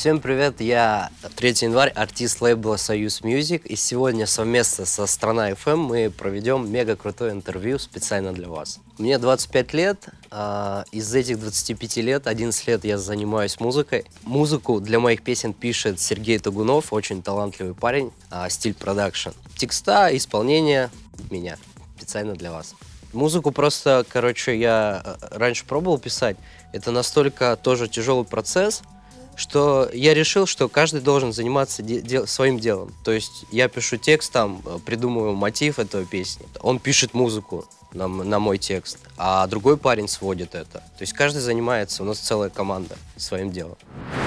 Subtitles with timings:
[0.00, 5.76] Всем привет, я 3 январь, артист лейбла Союз Music, и сегодня совместно со Страна FM
[5.76, 8.78] мы проведем мега крутое интервью специально для вас.
[8.96, 14.06] Мне 25 лет, а, из этих 25 лет 11 лет я занимаюсь музыкой.
[14.22, 19.32] Музыку для моих песен пишет Сергей Тугунов, очень талантливый парень, а, стиль продакшн.
[19.58, 20.88] Текста, исполнение
[21.30, 21.58] меня,
[21.98, 22.74] специально для вас.
[23.12, 26.38] Музыку просто, короче, я э, раньше пробовал писать.
[26.72, 28.82] Это настолько тоже тяжелый процесс,
[29.40, 32.94] что я решил, что каждый должен заниматься де- де- своим делом.
[33.04, 36.46] То есть я пишу текст там, э, придумываю мотив этого песни.
[36.60, 40.78] Он пишет музыку на, на мой текст, а другой парень сводит это.
[40.78, 43.76] То есть каждый занимается, у нас целая команда своим делом.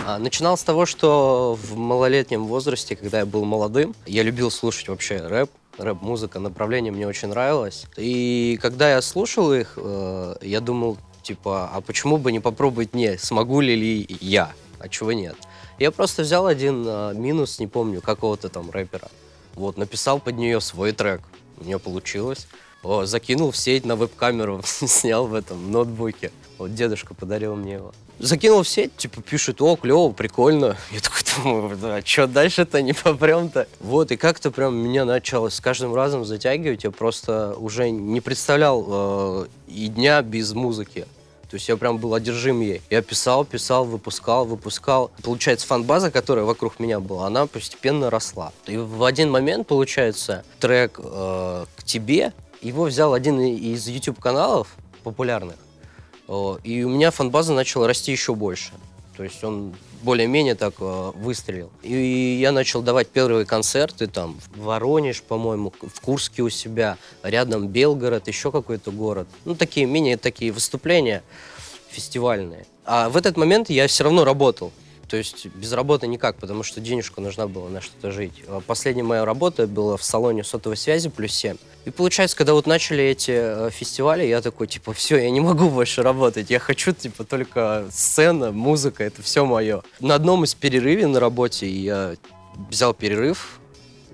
[0.06, 4.90] А, начинал с того, что в малолетнем возрасте, когда я был молодым, я любил слушать
[4.90, 7.86] вообще рэп, рэп-музыка, направление мне очень нравилось.
[7.98, 13.18] И когда я слушал их, э, я думал, типа, а почему бы не попробовать мне,
[13.18, 14.52] смогу ли я,
[14.84, 15.36] а чего нет.
[15.80, 19.10] Я просто взял один э, минус, не помню, какого-то там рэпера,
[19.56, 21.22] вот, написал под нее свой трек,
[21.58, 22.48] у меня получилось.
[22.84, 26.32] О, закинул в сеть на веб-камеру, снял в этом ноутбуке.
[26.58, 27.94] Вот дедушка подарил мне его.
[28.20, 30.76] Закинул в сеть, типа, пишет, о, клево, прикольно.
[30.92, 33.68] Я такой думаю, да, что дальше-то не попрем-то?
[33.80, 36.84] Вот, и как-то прям меня начало с каждым разом затягивать.
[36.84, 41.08] Я просто уже не представлял э, и дня без музыки.
[41.54, 42.82] То есть я прям был одержим ей.
[42.90, 45.12] Я писал, писал, выпускал, выпускал.
[45.22, 48.52] Получается, фан-база, которая вокруг меня была, она постепенно росла.
[48.66, 54.68] И в один момент, получается, трек э, «К тебе» его взял один из YouTube-каналов
[55.04, 55.58] популярных.
[56.64, 58.72] И у меня фан-база начала расти еще больше.
[59.16, 61.70] То есть он более-менее так э, выстрелил.
[61.84, 67.68] И я начал давать первые концерты там в Воронеж, по-моему, в Курске у себя, рядом
[67.68, 69.28] Белгород, еще какой-то город.
[69.46, 71.24] Ну, такие менее такие выступления
[71.90, 72.66] фестивальные.
[72.86, 74.72] А в этот момент я все равно работал.
[75.08, 78.44] То есть без работы никак, потому что денежку нужна была на что-то жить.
[78.48, 81.58] А Последняя моя работа была в салоне сотовой связи плюс 7.
[81.86, 85.70] И получается, когда вот начали эти э, фестивали, я такой, типа, все, я не могу
[85.70, 86.50] больше работать.
[86.50, 89.84] Я хочу, типа, только сцена, музыка, это все мое.
[90.00, 92.16] На одном из перерыве на работе я
[92.70, 93.60] взял перерыв,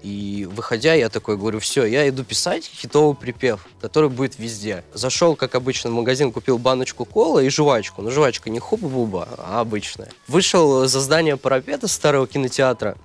[0.02, 4.84] и выходя, я такой говорю, все, я иду писать хитовый припев, который будет везде.
[4.94, 8.02] Зашел, как обычно, в магазин, купил баночку колы и жвачку.
[8.02, 10.09] Ну, жвачка не хуба-буба, а обычная.
[10.28, 12.98] Вышел за здание парапета старого кинотеатра,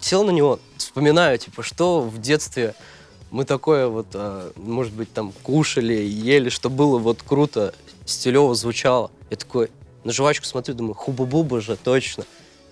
[0.00, 2.74] сел на него, вспоминаю, типа, что в детстве
[3.30, 7.74] мы такое вот, а, может быть, там кушали, ели, что было вот круто,
[8.04, 9.10] стилево звучало.
[9.30, 9.70] Я такой
[10.04, 12.24] на жвачку смотрю, думаю, хуба-буба же, точно.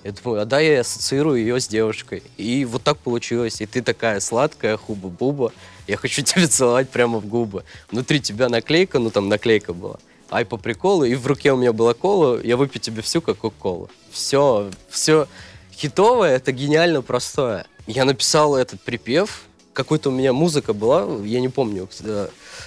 [0.05, 2.23] Я думаю, а да, я ассоциирую ее с девушкой.
[2.37, 3.61] И вот так получилось.
[3.61, 5.53] И ты такая сладкая, хуба-буба.
[5.87, 7.65] Я хочу тебя целовать прямо в губы.
[7.91, 9.99] Внутри тебя наклейка, ну там наклейка была.
[10.31, 13.39] Ай по приколу, и в руке у меня была кола, я выпью тебе всю как
[13.39, 13.89] кока-колу.
[14.11, 15.27] Все, все
[15.73, 17.65] хитовое, это гениально простое.
[17.87, 21.89] Я написал этот припев, какой-то у меня музыка была, я не помню,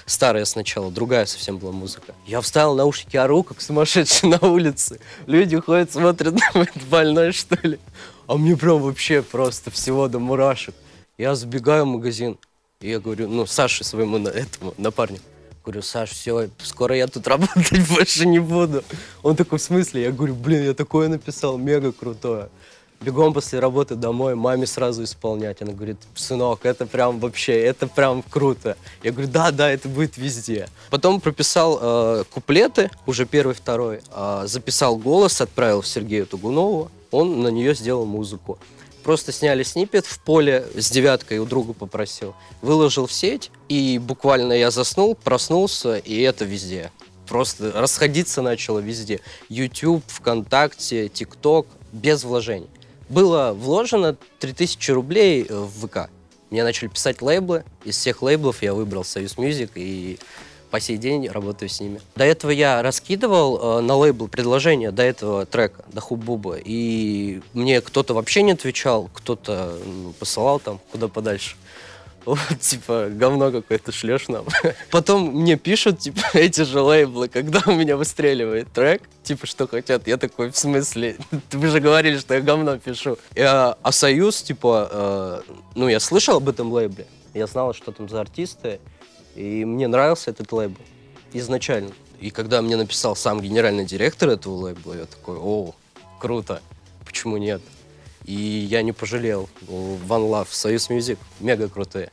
[0.05, 2.13] старая сначала, другая совсем была музыка.
[2.25, 4.99] Я вставил наушники, ору, как сумасшедший на улице.
[5.27, 7.79] Люди ходят, смотрят, думают, больной что ли.
[8.27, 10.75] А мне прям вообще просто всего до мурашек.
[11.17, 12.37] Я забегаю в магазин,
[12.79, 15.23] и я говорю, ну, Саше своему на- этому напарнику,
[15.63, 18.83] Говорю, Саш, все, скоро я тут работать больше не буду.
[19.21, 20.03] Он такой, в смысле?
[20.03, 22.49] Я говорю, блин, я такое написал, мега крутое.
[23.01, 25.59] Бегом после работы домой, маме сразу исполнять.
[25.63, 28.77] Она говорит, сынок, это прям вообще, это прям круто.
[29.01, 30.69] Я говорю, да, да, это будет везде.
[30.91, 36.91] Потом прописал э, куплеты, уже первый, второй, э, записал голос, отправил Сергею Тугунову.
[37.09, 38.59] Он на нее сделал музыку.
[39.03, 42.35] Просто сняли снипет в поле с девяткой, у друга попросил.
[42.61, 46.91] Выложил в сеть, и буквально я заснул, проснулся, и это везде.
[47.27, 49.21] Просто расходиться начало везде.
[49.49, 52.69] YouTube, ВКонтакте, ТикТок, без вложений.
[53.11, 56.09] Было вложено 3000 рублей в ВК.
[56.49, 57.65] Мне начали писать лейблы.
[57.83, 60.17] Из всех лейблов я выбрал Союз Music и
[60.69, 61.99] по сей день работаю с ними.
[62.15, 67.81] До этого я раскидывал э, на лейбл предложения до этого трека, до Хубуба, и мне
[67.81, 71.57] кто-то вообще не отвечал, кто-то ну, посылал там куда подальше.
[72.25, 74.45] Вот, типа, говно какое-то шлешь нам.
[74.91, 80.07] Потом мне пишут, типа, эти же лейблы, когда у меня выстреливает трек, типа, что хотят.
[80.07, 81.17] Я такой, в смысле?
[81.51, 83.17] Вы же говорили, что я говно пишу.
[83.37, 88.07] А, а Союз, типа, э, ну, я слышал об этом лейбле, я знал, что там
[88.07, 88.79] за артисты,
[89.35, 90.79] и мне нравился этот лейбл
[91.33, 91.91] изначально.
[92.19, 95.73] И когда мне написал сам генеральный директор этого лейбла, я такой, о,
[96.19, 96.61] круто,
[97.03, 97.61] почему нет?
[98.25, 99.49] И я не пожалел.
[99.67, 102.11] One Love, Союз Мюзик, мега крутые.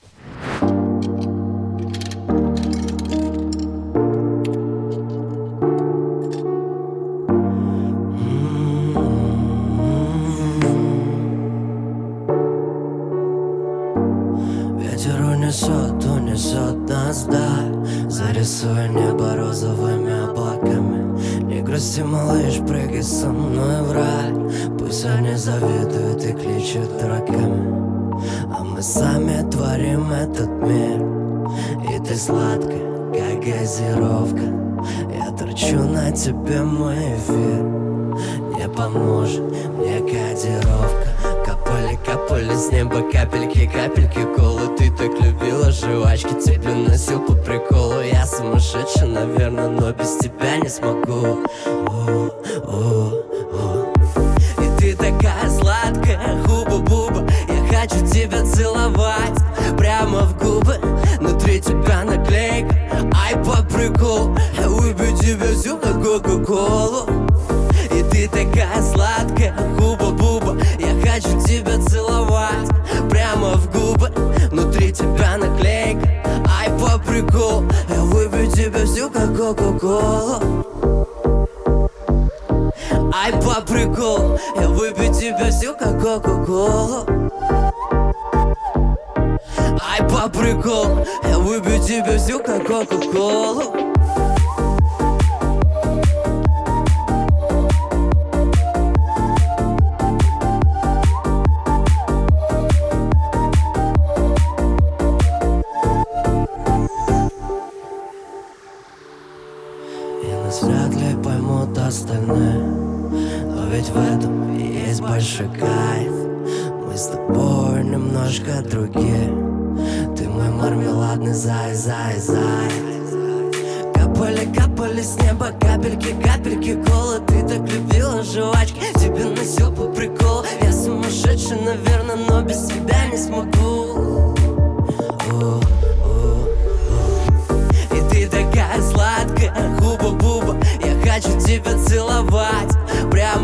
[14.78, 17.78] Ветер унесет, унесет нас, да
[18.08, 20.37] Зарисуй небо розовыми
[21.78, 24.32] не грусти, малыш, прыгай со мной в рай
[24.80, 28.18] Пусть они завидуют и кличут дураками.
[28.52, 31.00] А мы сами творим этот мир.
[31.88, 34.42] И ты сладкая, как газировка.
[35.14, 37.62] Я торчу на тебе мой эфир.
[38.56, 39.44] Не поможет
[39.76, 41.07] мне кодировка
[42.08, 44.74] Капали, с неба капельки, капельки колы.
[44.78, 48.00] Ты так любила жвачки, тебе носил по приколу.
[48.00, 51.44] Я сумасшедший, наверное, но без тебя не смогу.
[51.66, 52.30] О,
[52.64, 53.12] о,
[53.52, 53.92] о.
[54.58, 59.38] И ты такая сладкая, хуба-буба Я хочу тебя целовать
[59.76, 60.80] прямо в губы.
[61.18, 62.74] Внутри тебя наклейка,
[63.12, 64.34] ай по приколу.
[64.58, 67.07] Я выпью тебе всю, как кока-колу
[77.22, 80.64] приколу Я выпью тебе всю, как кока-колу
[83.12, 84.38] Ай, по приколу.
[84.56, 87.06] Я выпью тебя всю, как кока-колу
[89.90, 91.04] Ай, по приколу.
[91.28, 93.74] Я выпью тебя всю, как кока-колу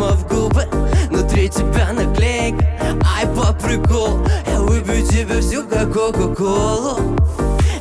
[0.05, 0.65] прямо в губы
[1.11, 2.65] Внутри тебя наклейка,
[3.17, 7.17] ай по приколу Я выпью тебе всю, как кока-колу.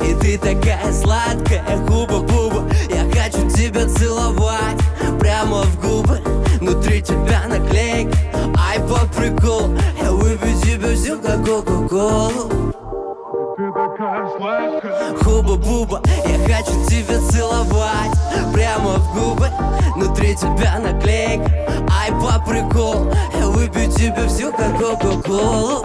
[0.02, 4.80] И ты такая сладкая, хуба-буба Я хочу тебя целовать
[5.18, 6.20] прямо в губы
[6.60, 8.16] Внутри тебя наклейка,
[8.56, 12.50] ай по приколу Я выпью тебе всю, как кока-колу.
[15.22, 18.13] Хуба-буба, я хочу тебя целовать
[18.94, 19.48] Прямо в губы,
[19.96, 21.50] внутри тебя наклейка
[21.90, 25.84] Ай, по приколу, я выпью тебе всю, как кока-колу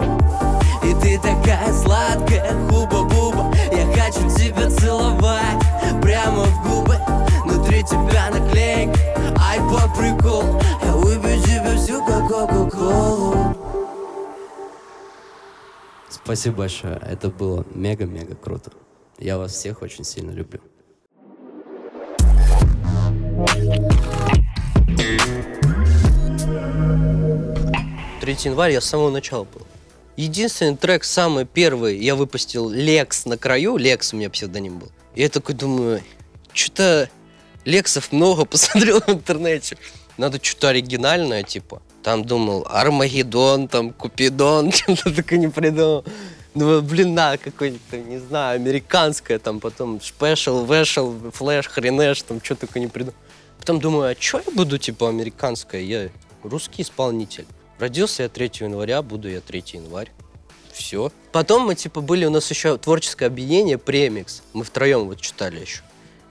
[0.84, 5.60] И ты такая сладкая, хуба-буба Я хочу тебя целовать
[6.04, 6.98] Прямо в губы,
[7.46, 9.00] внутри тебя наклейка
[9.40, 13.56] Ай, по приколу, я выпью тебе всю, как кока-колу
[16.10, 17.02] Спасибо большое.
[17.10, 18.72] Это было мега-мега круто.
[19.18, 20.60] Я вас всех очень сильно люблю.
[28.20, 29.66] 3 января я с самого начала был.
[30.18, 33.78] Единственный трек, самый первый, я выпустил Лекс на краю.
[33.78, 34.90] Лекс у меня псевдоним был.
[35.16, 36.02] И я такой думаю,
[36.54, 37.10] что-то
[37.66, 39.78] Лексов много посмотрел в интернете.
[40.18, 41.82] Надо что-то оригинальное, типа.
[42.04, 46.04] Там думал Армагеддон, там Купидон, что-то такое не придумал.
[46.56, 52.56] Ну, блин, на, какой-то, не знаю, американское, там потом Спешл, Вешел, Флэш, Хренеш, там что
[52.56, 53.16] такое не придумал.
[53.60, 55.82] Потом думаю, а что я буду, типа, американское?
[55.82, 56.10] Я
[56.44, 57.46] русский исполнитель.
[57.78, 60.12] Родился я 3 января, буду я 3 январь.
[60.74, 61.12] Все.
[61.32, 64.42] Потом мы, типа, были, у нас еще творческое объединение Премикс.
[64.54, 65.82] Мы втроем вот читали еще.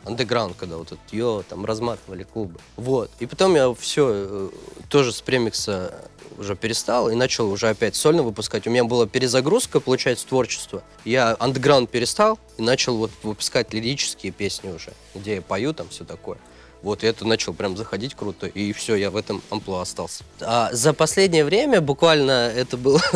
[0.08, 2.58] Андеграунд, когда вот этот йо, там разматывали клубы.
[2.76, 3.10] Вот.
[3.20, 4.50] И потом я все
[4.88, 6.04] тоже с премикса
[6.38, 8.66] уже перестал и начал уже опять сольно выпускать.
[8.66, 10.82] У меня была перезагрузка, получается, творчества.
[11.04, 16.04] Я андеграунд перестал и начал вот выпускать лирические песни уже, где я пою, там все
[16.04, 16.38] такое.
[16.82, 20.22] Вот, и это начал прям заходить круто, и все, я в этом амплуа остался.
[20.40, 23.00] А за последнее время, буквально это было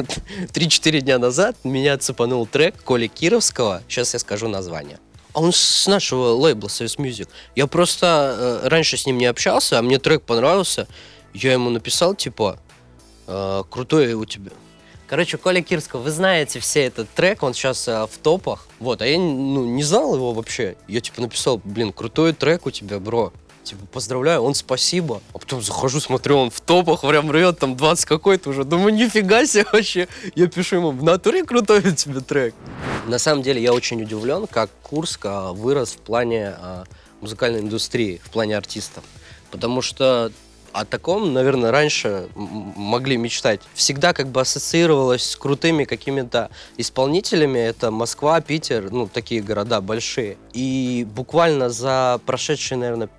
[0.52, 4.98] 3-4 дня назад, меня цепанул трек Коли Кировского, сейчас я скажу название.
[5.32, 7.28] А он с нашего лейбла Союз Music.
[7.56, 10.86] Я просто э, раньше с ним не общался, а мне трек понравился.
[11.32, 12.58] Я ему написал, типа,
[13.26, 14.52] э, крутой у тебя.
[15.06, 18.66] Короче, Коля Кирского, вы знаете все этот трек, он сейчас э, в топах.
[18.78, 20.76] Вот, а я ну, не знал его вообще.
[20.88, 23.32] Я типа написал, блин, крутой трек у тебя, бро.
[23.64, 25.20] Типа, поздравляю, он спасибо.
[25.32, 28.64] А потом захожу, смотрю, он в топах прям рвет, там 20 какой-то уже.
[28.64, 30.08] Думаю, нифига себе вообще.
[30.34, 32.54] Я пишу ему, в натуре крутой у тебя трек.
[33.06, 36.84] На самом деле, я очень удивлен, как Курск а, вырос в плане а,
[37.20, 39.04] музыкальной индустрии, в плане артистов.
[39.50, 40.32] Потому что
[40.72, 43.60] о таком, наверное, раньше могли мечтать.
[43.74, 47.58] Всегда как бы ассоциировалось с крутыми какими-то исполнителями.
[47.58, 50.38] Это Москва, Питер, ну, такие города большие.
[50.52, 53.10] И буквально за прошедшие, наверное,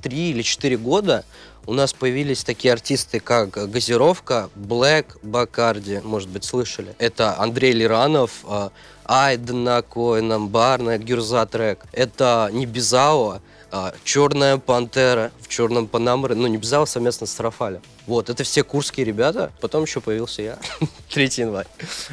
[0.00, 1.24] три или четыре года
[1.66, 6.94] у нас появились такие артисты, как Газировка, Блэк, Бакарди, может быть, слышали.
[6.98, 8.70] Это Андрей Лиранов, э,
[9.04, 11.84] Айдена Коэна, Барна, Гюрза трек.
[11.92, 13.40] Это Небезао,
[13.72, 17.82] э, Черная Пантера в Черном Панамре, ну, Небезао совместно с Рафалем.
[18.06, 19.52] Вот, это все курские ребята.
[19.60, 20.58] Потом еще появился я,
[21.10, 21.68] 3 января,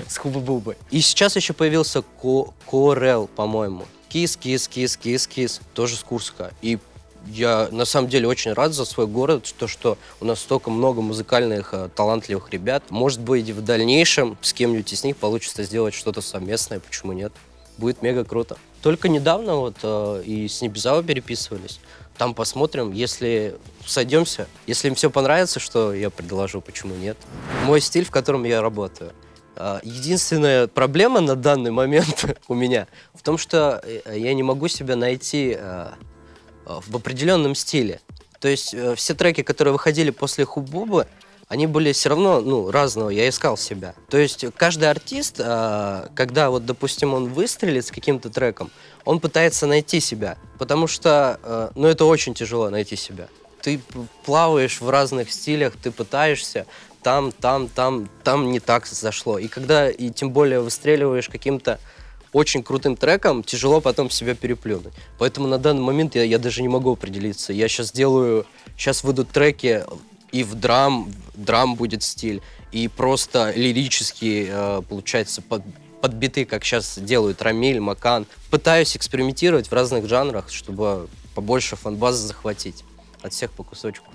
[0.07, 0.75] с Хуба-Бубой.
[0.91, 3.85] И сейчас еще появился Ко- Корел, по-моему.
[4.09, 6.51] Кис, кис, кис, кис, кис, тоже с Курска.
[6.61, 6.77] И
[7.27, 11.01] я на самом деле очень рад за свой город, то, что у нас столько много
[11.01, 12.83] музыкальных, э, талантливых ребят.
[12.89, 17.31] Может быть, в дальнейшем с кем-нибудь из них получится сделать что-то совместное, почему нет?
[17.77, 18.57] Будет мега круто.
[18.81, 21.79] Только недавно вот э, и с Небезао переписывались.
[22.17, 23.55] Там посмотрим, если
[23.85, 27.17] сойдемся, если им все понравится, что я предложу, почему нет.
[27.65, 29.13] Мой стиль, в котором я работаю.
[29.55, 34.67] А, Единственная проблема на данный момент у меня в том, что э, я не могу
[34.67, 35.91] себя найти э, э,
[36.67, 37.99] в определенном стиле.
[38.39, 41.07] То есть э, все треки, которые выходили после Хубубы,
[41.47, 43.95] они были все равно, ну, разного, я искал себя.
[44.09, 48.69] То есть каждый артист, э, когда вот, допустим, он выстрелит с каким-то треком,
[49.05, 53.27] он пытается найти себя, потому что, э, ну, это очень тяжело найти себя.
[53.61, 53.79] Ты
[54.23, 56.65] плаваешь в разных стилях, ты пытаешься,
[57.01, 59.39] там, там, там, там не так зашло.
[59.39, 61.79] И когда, и тем более выстреливаешь каким-то
[62.33, 64.93] очень крутым треком, тяжело потом себя переплюнуть.
[65.17, 67.53] Поэтому на данный момент я, я даже не могу определиться.
[67.53, 68.45] Я сейчас делаю,
[68.77, 69.83] сейчас выйдут треки,
[70.31, 72.41] и в драм, драм будет стиль,
[72.71, 75.63] и просто лирические, э, получается, под,
[76.01, 78.25] под биты, как сейчас делают Рамиль, Макан.
[78.51, 82.83] Пытаюсь экспериментировать в разных жанрах, чтобы побольше фанбазы захватить.
[83.21, 84.05] От всех по кусочку.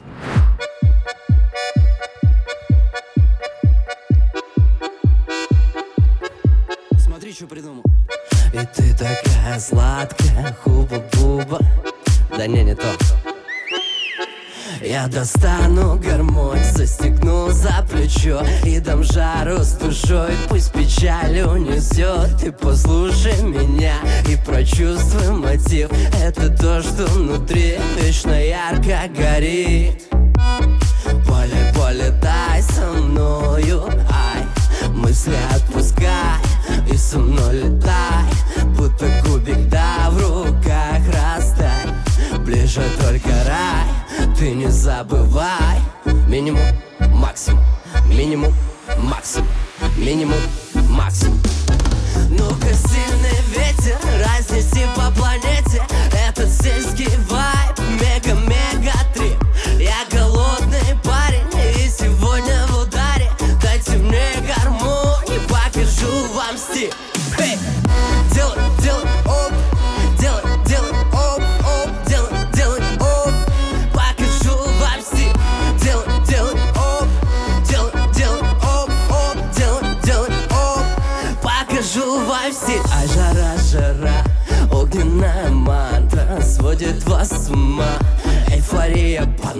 [6.98, 7.82] Смотри, что придумал.
[8.52, 11.58] И ты такая сладкая, хуба-буба.
[12.36, 12.86] Да не, не то.
[14.82, 22.50] Я достану гармонь, застегну за плечо И дам жару с душой, пусть печаль унесет Ты
[22.50, 23.94] послушай меня
[24.28, 25.88] и прочувствуй мотив
[26.20, 30.02] Это то, что внутри вечно ярко горит
[31.28, 34.21] Поле, полетай со мною, ай
[35.02, 36.38] Мысли отпускай
[36.88, 38.24] и со мной летай
[38.76, 41.88] Будто кубик, да, в руках растай.
[42.46, 45.80] Ближе только рай, ты не забывай.
[46.28, 46.62] Минимум,
[47.00, 47.64] максимум,
[48.06, 48.54] минимум,
[48.98, 49.48] максимум
[49.96, 50.38] Минимум,
[50.88, 51.40] максимум.
[52.30, 55.82] Ну-ка, сильный ветер, разнеси по планете
[56.28, 57.41] Этот сельский вайб,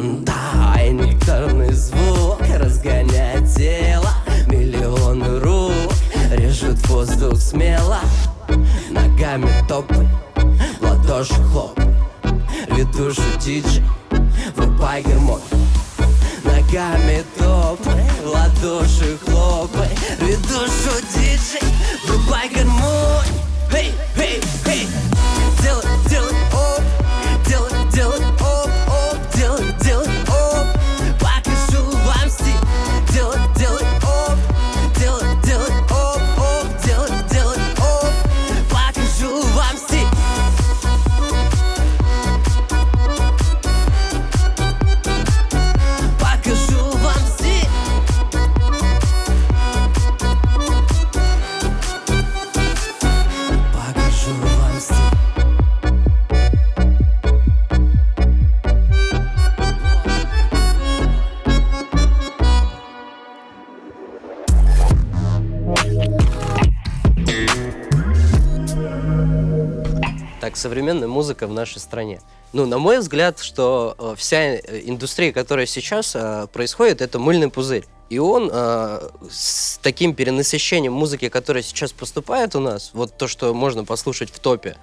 [0.02, 4.10] И нектарный звук разгоняет тело.
[4.48, 5.92] Миллионы рук
[6.32, 8.00] режут воздух смело.
[8.90, 10.08] Ногами топай,
[10.80, 11.86] в ладоши хлопай
[12.68, 13.84] Ведущий диджей,
[14.56, 15.40] врубай гармонь
[16.42, 21.68] Ногами топай, в ладоши хлопай Ведущий диджей,
[22.06, 23.28] врубай гармонь
[23.72, 24.40] Эй, эй,
[70.62, 72.20] современная музыка в нашей стране.
[72.52, 77.50] Ну, на мой взгляд, что э, вся э, индустрия, которая сейчас э, происходит, это мыльный
[77.50, 77.84] пузырь.
[78.10, 83.52] И он э, с таким перенасыщением музыки, которая сейчас поступает у нас, вот то, что
[83.54, 84.76] можно послушать в топе,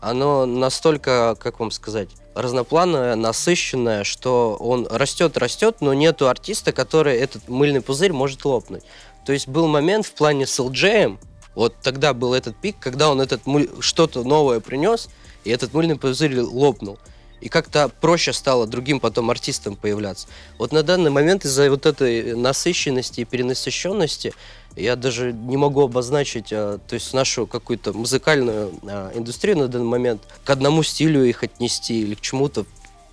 [0.00, 7.16] оно настолько, как вам сказать, разноплановое, насыщенное, что он растет, растет, но нету артиста, который
[7.16, 8.84] этот мыльный пузырь может лопнуть.
[9.26, 11.18] То есть был момент в плане с LJ,
[11.58, 13.68] вот тогда был этот пик, когда он этот мыль...
[13.80, 15.08] что-то новое принес,
[15.42, 17.00] и этот мыльный пузырь лопнул.
[17.40, 20.28] И как-то проще стало другим потом артистам появляться.
[20.56, 24.34] Вот на данный момент из-за вот этой насыщенности и перенасыщенности
[24.76, 29.86] я даже не могу обозначить, а, то есть нашу какую-то музыкальную а, индустрию на данный
[29.86, 32.66] момент к одному стилю их отнести или к чему-то.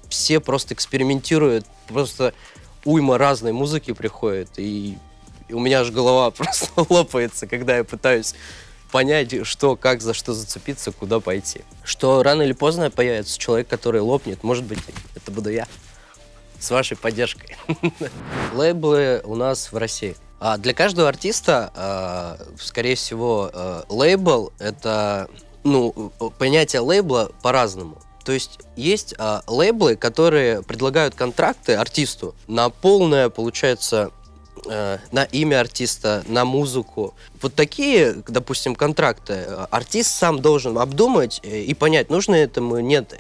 [0.08, 2.36] Все просто экспериментируют, просто
[2.84, 5.00] уйма разной музыки приходит, и,
[5.48, 8.36] и у меня аж голова просто лопается, когда я пытаюсь
[8.92, 11.62] понять, что, как, за что зацепиться, куда пойти.
[11.84, 14.44] Что рано или поздно появится человек, который лопнет.
[14.44, 14.80] Может быть,
[15.16, 15.68] это буду я.
[16.60, 17.58] С вашей поддержкой.
[18.54, 20.16] Лейблы у нас в России.
[20.40, 25.30] А для каждого артиста, а, скорее всего, а, лейбл— это...
[25.64, 27.98] Ну, понятие лейбла по-разному.
[28.24, 34.12] То есть есть а, лейблы, которые предлагают контракты артисту на полное, получается,
[34.66, 37.14] э, на имя артиста, на музыку.
[37.42, 43.14] Вот такие, допустим, контракты э, артист сам должен обдумать э, и понять, нужно этому нет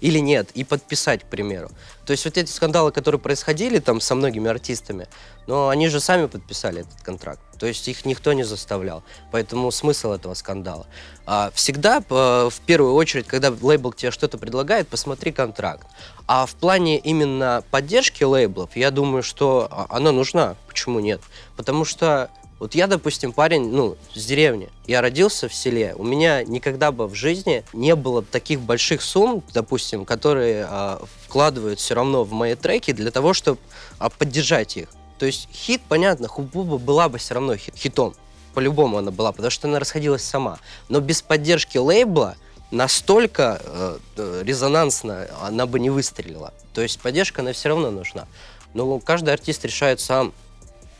[0.00, 1.70] или нет, и подписать, к примеру.
[2.06, 5.08] То есть вот эти скандалы, которые происходили там со многими артистами,
[5.46, 7.40] но они же сами подписали этот контракт.
[7.58, 9.04] То есть их никто не заставлял.
[9.30, 10.86] Поэтому смысл этого скандала.
[11.26, 15.86] А всегда, в первую очередь, когда лейбл тебе что-то предлагает, посмотри контракт.
[16.26, 20.56] А в плане именно поддержки лейблов, я думаю, что а, она нужна.
[20.66, 21.20] Почему нет?
[21.56, 22.30] Потому что
[22.62, 24.68] вот я, допустим, парень, ну, с деревни.
[24.86, 25.96] Я родился в селе.
[25.98, 31.80] У меня никогда бы в жизни не было таких больших сумм, допустим, которые а, вкладывают
[31.80, 33.58] все равно в мои треки для того, чтобы
[33.98, 34.90] а, поддержать их.
[35.18, 38.14] То есть хит, понятно, Хубуба была бы все равно хит, хитом.
[38.54, 40.60] По-любому она была, потому что она расходилась сама.
[40.88, 42.36] Но без поддержки лейбла
[42.70, 46.54] настолько э, э резонансно она бы не выстрелила.
[46.74, 48.28] То есть поддержка, она все равно нужна.
[48.72, 50.32] Но каждый артист решает сам,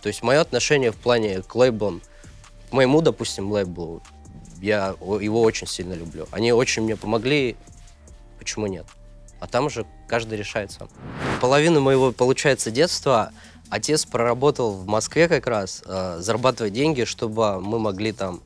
[0.03, 2.03] то есть мое отношение в плане к лейблам,
[2.71, 4.03] к моему, допустим, лейблу,
[4.61, 6.27] я его очень сильно люблю.
[6.33, 7.57] Они очень мне помогли,
[8.38, 8.87] почему нет?
[9.41, 10.88] А там уже каждый решает сам.
[11.41, 13.33] Половину моего, получается, детства
[13.71, 18.41] отец проработал в Москве как раз, э, зарабатывая деньги, чтобы мы могли там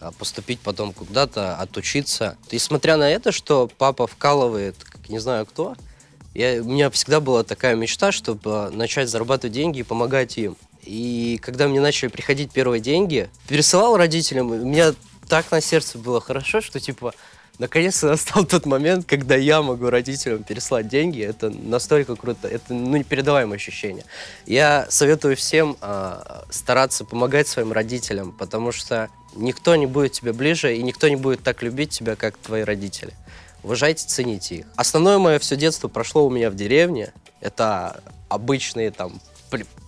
[0.00, 2.36] э, поступить потом куда-то, отучиться.
[2.50, 5.76] И смотря на это, что папа вкалывает, как не знаю кто,
[6.34, 10.56] я, у меня всегда была такая мечта, чтобы начать зарабатывать деньги и помогать им.
[10.84, 14.94] И когда мне начали приходить первые деньги, пересылал родителям, у меня
[15.28, 17.14] так на сердце было хорошо, что типа
[17.58, 21.22] наконец-то настал тот момент, когда я могу родителям переслать деньги.
[21.22, 24.04] Это настолько круто, это ну, непередаваемое ощущение.
[24.46, 30.76] Я советую всем э, стараться помогать своим родителям, потому что никто не будет тебе ближе
[30.76, 33.12] и никто не будет так любить тебя, как твои родители.
[33.62, 34.66] Уважайте, цените их.
[34.76, 37.14] Основное мое все детство прошло у меня в деревне.
[37.40, 39.20] Это обычные там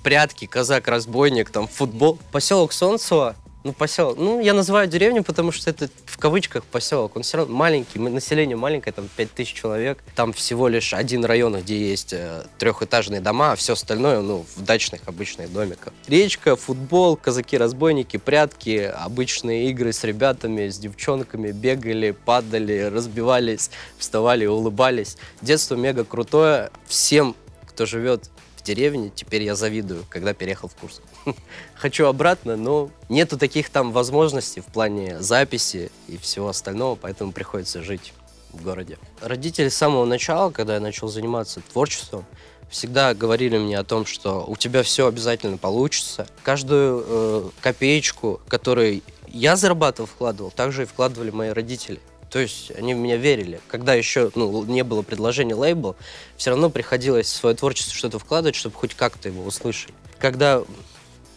[0.03, 2.19] прятки, казак-разбойник, там, футбол.
[2.33, 3.35] Поселок Солнцево,
[3.67, 7.17] ну, поселок, ну, я называю деревню, потому что это в кавычках поселок.
[7.17, 9.99] Он все равно маленький, население маленькое, там 5000 человек.
[10.15, 14.63] Там всего лишь один район, где есть э, трехэтажные дома, а все остальное, ну, в
[14.63, 15.93] дачных обычных домиках.
[16.07, 25.17] Речка, футбол, казаки-разбойники, прятки, обычные игры с ребятами, с девчонками, бегали, падали, разбивались, вставали, улыбались.
[25.43, 26.71] Детство мега крутое.
[26.87, 27.35] Всем,
[27.67, 28.31] кто живет
[28.67, 31.03] деревне, теперь я завидую, когда переехал в Курск.
[31.75, 37.83] Хочу обратно, но нету таких там возможностей в плане записи и всего остального, поэтому приходится
[37.83, 38.13] жить
[38.53, 38.99] в городе.
[39.21, 42.25] Родители с самого начала, когда я начал заниматься творчеством,
[42.69, 46.27] всегда говорили мне о том, что у тебя все обязательно получится.
[46.43, 52.01] Каждую э, копеечку, которую я зарабатывал, вкладывал, также и вкладывали мои родители.
[52.31, 53.61] То есть они в меня верили.
[53.69, 55.97] Когда еще ну, не было предложения лейбла,
[56.37, 59.93] все равно приходилось в свое творчество что-то вкладывать, чтобы хоть как-то его услышать.
[60.19, 60.63] Когда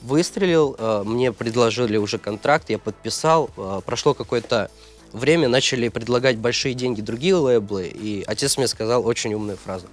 [0.01, 3.49] выстрелил, э, мне предложили уже контракт, я подписал.
[3.55, 4.71] Э, прошло какое-то
[5.13, 9.87] время, начали предлагать большие деньги другие лейблы, и отец мне сказал очень умную фразу.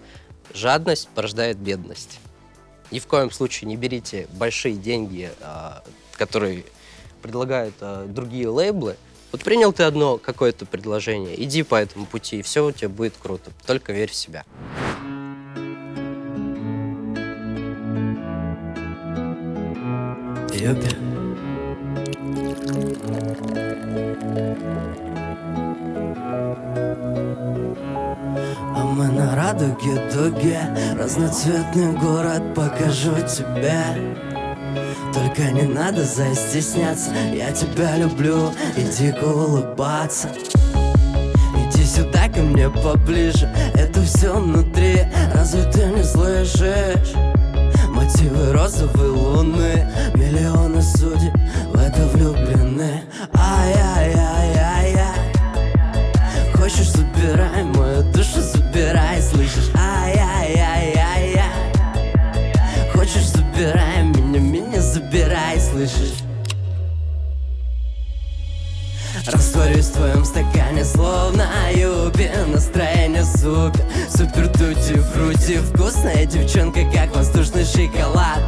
[0.55, 2.21] Жадность порождает бедность.
[2.91, 5.71] Ни в коем случае не берите большие деньги, э,
[6.13, 6.65] которые
[7.21, 7.75] предлагают
[8.13, 8.97] другие лейблы,
[9.37, 13.15] вот принял ты одно какое-то предложение, иди по этому пути, и все у тебя будет
[13.21, 13.51] круто.
[13.67, 14.45] Только верь в себя.
[20.55, 20.89] Йопи.
[28.75, 30.61] А мы на радуге дуге
[30.99, 34.36] Разноцветный город покажу тебе
[35.17, 37.11] только не надо застесняться.
[37.33, 40.29] Я тебя люблю и дико улыбаться.
[41.57, 45.01] Иди сюда ко мне поближе Это все внутри,
[45.35, 47.15] разве ты не слышишь?
[47.89, 49.89] Мотивы розовой луны?
[50.15, 51.35] Миллионы судеб
[51.73, 53.03] в это влюблены.
[53.35, 55.17] Ай-яй-яй-яй-яй.
[56.55, 59.71] Хочешь, забирай мою душу, забирай, слышишь?
[59.75, 60.96] Ай-яй-яй-яй-яй
[73.27, 78.41] супер, супер тути фрути Вкусная девчонка, как воздушный шоколад.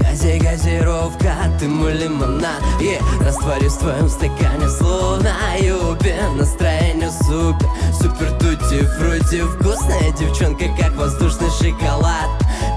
[0.00, 2.62] Гази, газировка, ты мой лимонад.
[2.80, 3.02] Yeah.
[3.24, 6.16] Растворюсь в твоем стакане, словно юбе.
[6.36, 12.30] Настроение супер, супер тути фрути Вкусная девчонка, как воздушный шоколад.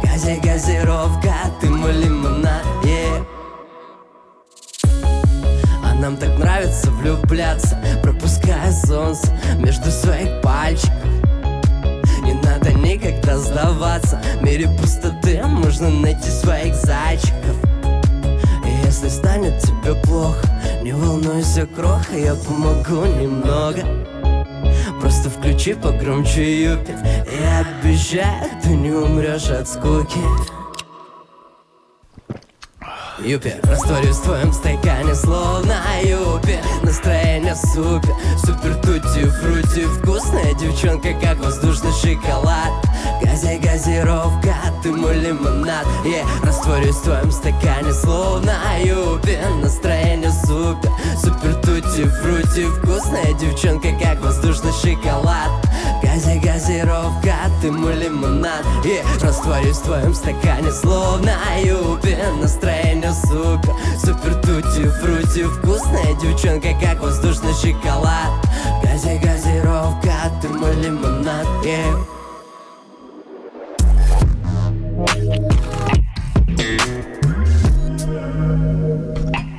[0.04, 2.64] Гази, газировка, ты мой лимонад.
[2.84, 3.26] Yeah.
[5.84, 10.92] А нам так нравится влюбляться Пропуская солнце между своих пальчиков
[12.96, 14.22] надо никогда сдаваться.
[14.40, 17.56] В мире пустоты можно найти своих зайчиков.
[18.66, 20.48] И если станет тебе плохо
[20.82, 23.84] Не волнуйся, кроха, я помогу немного.
[25.00, 26.94] Просто включи погромче юпи
[27.42, 30.20] Я обещаю, ты не умрешь от скуки.
[33.20, 41.38] Юпи Растворюсь в твоем стакане, словно юпи Настроение супер, супер тути фрути Вкусная девчонка, как
[41.38, 42.85] воздушный шоколад
[43.22, 45.86] Гази, газировка, ты мой лимонад.
[46.04, 46.26] Yeah.
[46.44, 52.66] Растворюсь в твоем стакане, словно юпи Настроение супер, супер тути фрути.
[52.66, 55.50] Вкусная девчонка, как воздушный шоколад.
[56.04, 58.64] Гази, газировка, ты мой лимонад.
[58.84, 59.06] Yeah.
[59.22, 61.32] Растворюсь в твоем стакане, словно
[61.64, 65.44] юпи Настроение супер, супер тути фрути.
[65.44, 68.30] Вкусная девчонка, как воздушный шоколад.
[68.84, 71.46] Гази, газировка, ты мой лимонад.
[71.64, 72.06] Yeah.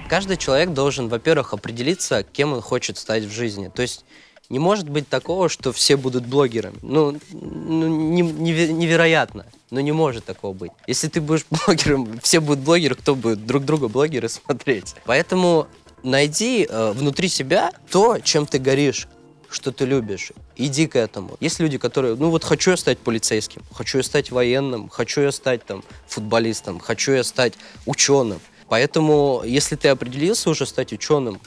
[0.08, 3.68] Каждый человек должен, во-первых, определиться, кем он хочет стать в жизни.
[3.74, 4.04] То есть
[4.48, 6.76] не может быть такого, что все будут блогерами.
[6.82, 9.46] Ну, ну не- неве- невероятно.
[9.70, 10.70] Но не может такого быть.
[10.86, 14.94] Если ты будешь блогером, все будут блогеры, кто будет друг друга блогеры смотреть.
[15.04, 15.66] Поэтому
[16.04, 19.08] найди э, внутри себя то, чем ты горишь,
[19.50, 20.32] что ты любишь.
[20.56, 21.36] Иди к этому.
[21.40, 25.32] Есть люди, которые, ну вот хочу я стать полицейским, хочу я стать военным, хочу я
[25.32, 27.54] стать там футболистом, хочу я стать
[27.84, 28.40] ученым.
[28.68, 31.40] Поэтому, если ты определился уже стать ученым,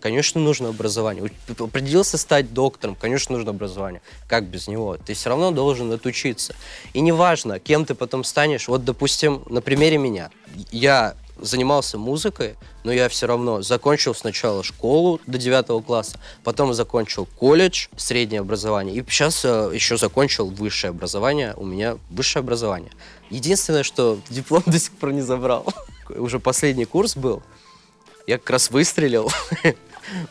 [0.00, 1.30] конечно, нужно образование.
[1.58, 4.02] Определился стать доктором, конечно, нужно образование.
[4.28, 4.98] Как без него?
[4.98, 6.54] Ты все равно должен отучиться.
[6.92, 8.68] И неважно, кем ты потом станешь.
[8.68, 10.30] Вот, допустим, на примере меня.
[10.70, 17.26] Я занимался музыкой, но я все равно закончил сначала школу до 9 класса, потом закончил
[17.26, 21.54] колледж, среднее образование, и сейчас еще закончил высшее образование.
[21.56, 22.92] У меня высшее образование.
[23.30, 25.66] Единственное, что диплом до сих пор не забрал.
[26.08, 27.42] Уже последний курс был.
[28.26, 29.30] Я как раз выстрелил.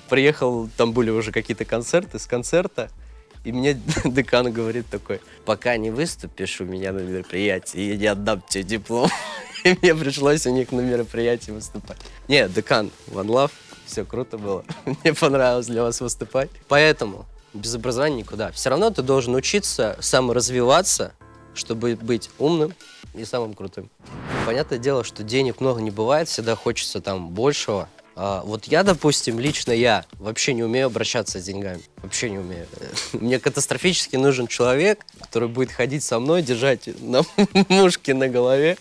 [0.09, 2.19] Приехал, там были уже какие-то концерты.
[2.19, 2.89] С концерта
[3.47, 8.43] и мне декан говорит такой, пока не выступишь у меня на мероприятии, я не отдам
[8.47, 9.09] тебе диплом.
[9.67, 11.97] И мне пришлось у них на мероприятии выступать.
[12.29, 13.51] Не, декан, one love,
[13.85, 14.63] все круто было.
[14.85, 16.49] Мне понравилось для вас выступать.
[16.69, 18.51] Поэтому без образования никуда.
[18.53, 21.13] Все равно ты должен учиться саморазвиваться,
[21.53, 22.73] чтобы быть умным
[23.13, 23.89] и самым крутым.
[24.45, 27.89] Понятное дело, что денег много не бывает, всегда хочется там большего.
[28.19, 31.81] А, вот я, допустим, лично я вообще не умею обращаться с деньгами.
[32.01, 32.65] Вообще не умею.
[33.13, 37.21] Мне катастрофически нужен человек, который будет ходить со мной, держать на
[37.69, 38.79] мушке на голове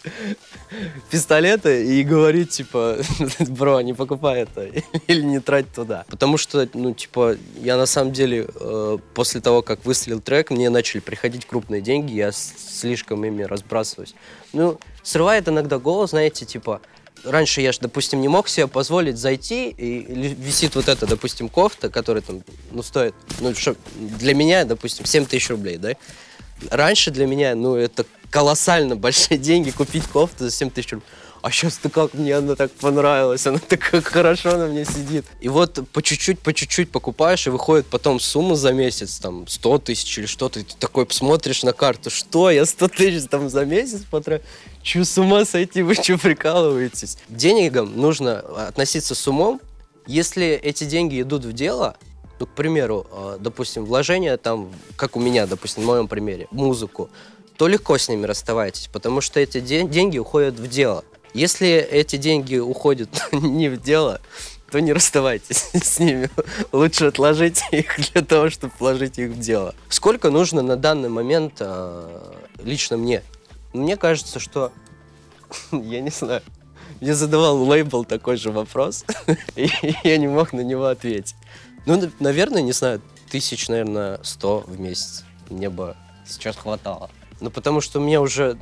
[1.10, 2.96] пистолеты и говорить, типа,
[3.48, 4.70] бро, не покупай это
[5.06, 6.06] или не трать туда.
[6.08, 10.70] Потому что, ну, типа, я на самом деле э, после того, как выстрелил трек, мне
[10.70, 14.14] начали приходить крупные деньги, я слишком ими разбрасываюсь.
[14.54, 16.80] Ну, срывает иногда голос, знаете, типа,
[17.26, 21.88] раньше я же, допустим, не мог себе позволить зайти, и висит вот эта, допустим, кофта,
[21.88, 25.92] которая там, ну, стоит, ну, что, для меня, допустим, 7 тысяч рублей, да?
[26.70, 31.08] Раньше для меня, ну, это колоссально большие деньги купить кофту за 7 тысяч рублей.
[31.42, 35.26] А сейчас-то как мне она так понравилась, она так хорошо на мне сидит.
[35.40, 39.78] И вот по чуть-чуть, по чуть-чуть покупаешь, и выходит потом сумма за месяц, там, 100
[39.78, 43.64] тысяч или что-то, и ты такой посмотришь на карту, что, я 100 тысяч там за
[43.64, 44.42] месяц потрачу?
[44.86, 47.18] Чё, с ума сойти, вы что, прикалываетесь?
[47.28, 49.60] Деньгам нужно относиться с умом,
[50.06, 51.96] если эти деньги идут в дело,
[52.38, 57.10] ну, к примеру, э, допустим, вложения там, как у меня, допустим, в моем примере, музыку,
[57.56, 61.02] то легко с ними расставайтесь, потому что эти ден- деньги уходят в дело.
[61.34, 64.20] Если эти деньги уходят не в дело,
[64.70, 66.30] то не расставайтесь с ними.
[66.70, 69.74] Лучше отложите их для того, чтобы вложить их в дело.
[69.88, 73.24] Сколько нужно на данный момент э, лично мне?
[73.76, 74.72] Мне кажется, что...
[75.72, 76.42] Я не знаю.
[77.00, 79.04] Мне задавал лейбл такой же вопрос,
[79.56, 79.68] и
[80.02, 81.34] я не мог на него ответить.
[81.84, 85.24] Ну, на- наверное, не знаю, тысяч, наверное, сто в месяц.
[85.50, 85.94] Мне бы
[86.26, 87.10] сейчас хватало.
[87.40, 88.56] Ну, потому что меня уже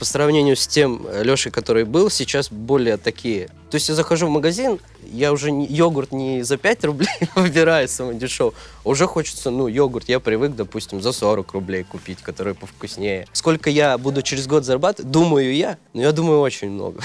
[0.00, 3.48] по сравнению с тем Лешей, который был, сейчас более такие.
[3.70, 4.80] То есть я захожу в магазин,
[5.12, 9.68] я уже не- йогурт не за 5 рублей выбираю самый дешевый, а уже хочется, ну,
[9.68, 13.26] йогурт я привык, допустим, за 40 рублей купить, который повкуснее.
[13.34, 17.02] Сколько я буду через год зарабатывать, думаю я, но я думаю очень много.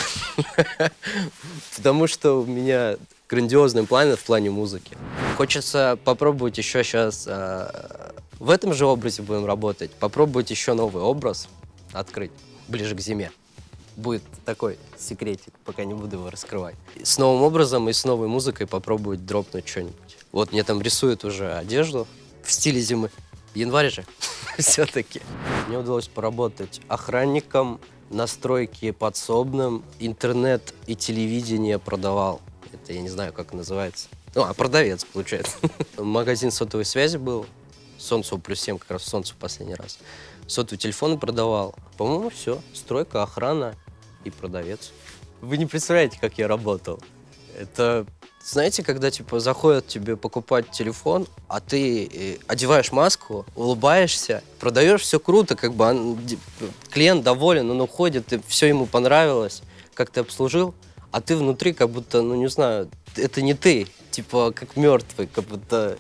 [1.76, 2.96] Потому что у меня
[3.28, 4.96] грандиозные планы в плане музыки.
[5.36, 9.92] Хочется попробовать еще сейчас в этом же образе будем работать.
[9.92, 11.50] Попробовать еще новый образ
[11.92, 12.32] открыть
[12.68, 13.32] ближе к зиме.
[13.96, 16.76] Будет такой секретик, пока не буду его раскрывать.
[17.02, 20.18] С новым образом и с новой музыкой попробовать дропнуть что-нибудь.
[20.32, 22.08] Вот мне там рисуют уже одежду
[22.44, 23.10] в стиле зимы.
[23.54, 24.06] Январь же
[24.58, 25.22] все-таки.
[25.68, 32.42] Мне удалось поработать охранником, настройки подсобным, интернет и телевидение продавал.
[32.74, 34.10] Это я не знаю, как называется.
[34.36, 35.56] Ну, а продавец, получается.
[35.98, 37.46] Магазин сотовой связи был.
[37.98, 40.00] Солнцу плюс 7, как раз Солнцу в последний раз.
[40.48, 41.76] Сотовый телефон продавал.
[41.98, 42.62] По-моему, все.
[42.74, 43.76] Стройка, охрана
[44.24, 44.92] и продавец.
[45.42, 47.00] Вы не представляете, как я работал.
[47.58, 48.06] Это,
[48.44, 55.20] знаете, когда, типа, заходят тебе покупать телефон, а ты э, одеваешь маску, улыбаешься, продаешь, все
[55.20, 56.20] круто, как бы он-
[56.90, 59.62] клиент доволен, он уходит, и все ему понравилось,
[59.94, 60.76] как ты обслужил,
[61.12, 65.46] а ты внутри как будто, ну, не знаю, это не ты, типа, как мертвый, как
[65.46, 65.98] будто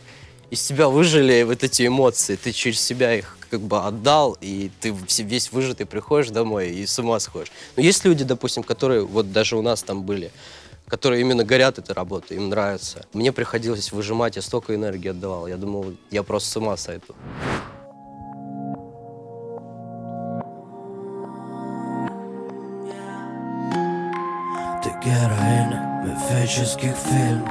[0.49, 4.93] из тебя выжили вот эти эмоции, ты через себя их как бы отдал, и ты
[5.19, 7.51] весь выжатый приходишь домой и с ума сходишь.
[7.75, 10.31] Но есть люди, допустим, которые, вот даже у нас там были,
[10.87, 13.05] которые именно горят этой работой, им нравится.
[13.13, 15.47] Мне приходилось выжимать, я столько энергии отдавал.
[15.47, 17.15] Я думал, я просто с ума сойду.
[24.83, 27.49] Ты героиня мифических фильмов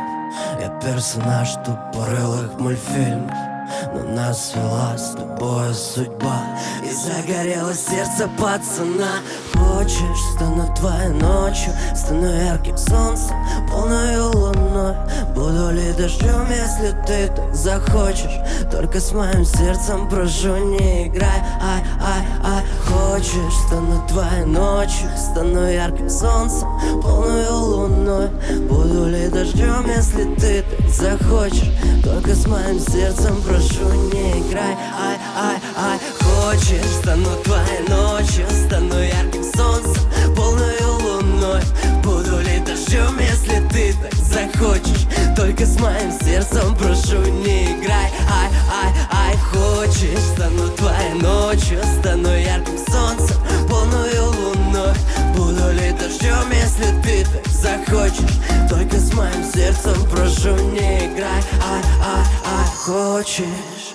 [0.61, 3.54] Я персонаж тупорылых мультфильмов
[3.95, 6.43] Но нас свела с тобой судьба
[6.83, 9.21] И загорело сердце пацана.
[9.55, 13.37] Хочешь, стану твоей ночью Стану ярким солнцем,
[13.71, 14.95] полною луной.
[15.35, 18.39] Буду ли дождем, если ты так захочешь?
[18.71, 25.67] Только с моим сердцем прошу, не играй Ай, ай, ай, хочешь, стану твоей ночью Стану
[25.67, 26.69] ярким солнцем,
[27.03, 28.29] полною луной.
[28.69, 31.71] Буду ли дождем, если ты так захочешь?
[32.03, 34.77] Только с моим сердцем прошу, не играй.
[34.99, 40.03] Ай, ай, ай, хочешь, стану твоей ночью Стану ярким солнцем,
[40.35, 41.63] полною луной.
[42.03, 45.07] Буду ли дождем, если ты так захочешь?
[45.37, 48.11] Только с моим сердцем прошу, не играй.
[48.31, 53.37] Ай, ай, ай, хочешь, стану твоей ночью Стану ярким солнцем,
[53.69, 54.95] полною луной.
[55.37, 58.39] Буду ли дождем, если ты так захочешь?
[58.69, 61.43] Только с моим сердцем прошу, не играй.
[61.63, 62.44] Ай, ай, ай,
[62.85, 63.95] хочешь?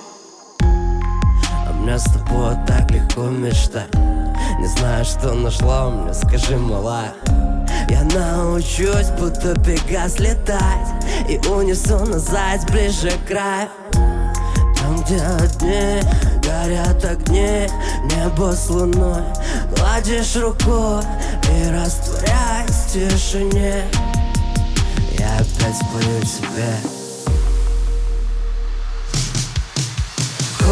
[0.60, 3.94] А мне с тобой так легко мечтать
[4.58, 7.12] Не знаю, что нашла у меня, скажи, малая
[7.88, 10.88] Я научусь, будто пегас летать
[11.28, 13.68] И унесу на заяц ближе к краю.
[13.92, 16.00] Там, где одни
[16.42, 17.68] горят огни
[18.04, 19.22] Небо с луной.
[19.76, 21.02] Гладишь рукой
[21.48, 23.84] и растворяясь в тишине.
[25.16, 26.99] Я опять спою тебе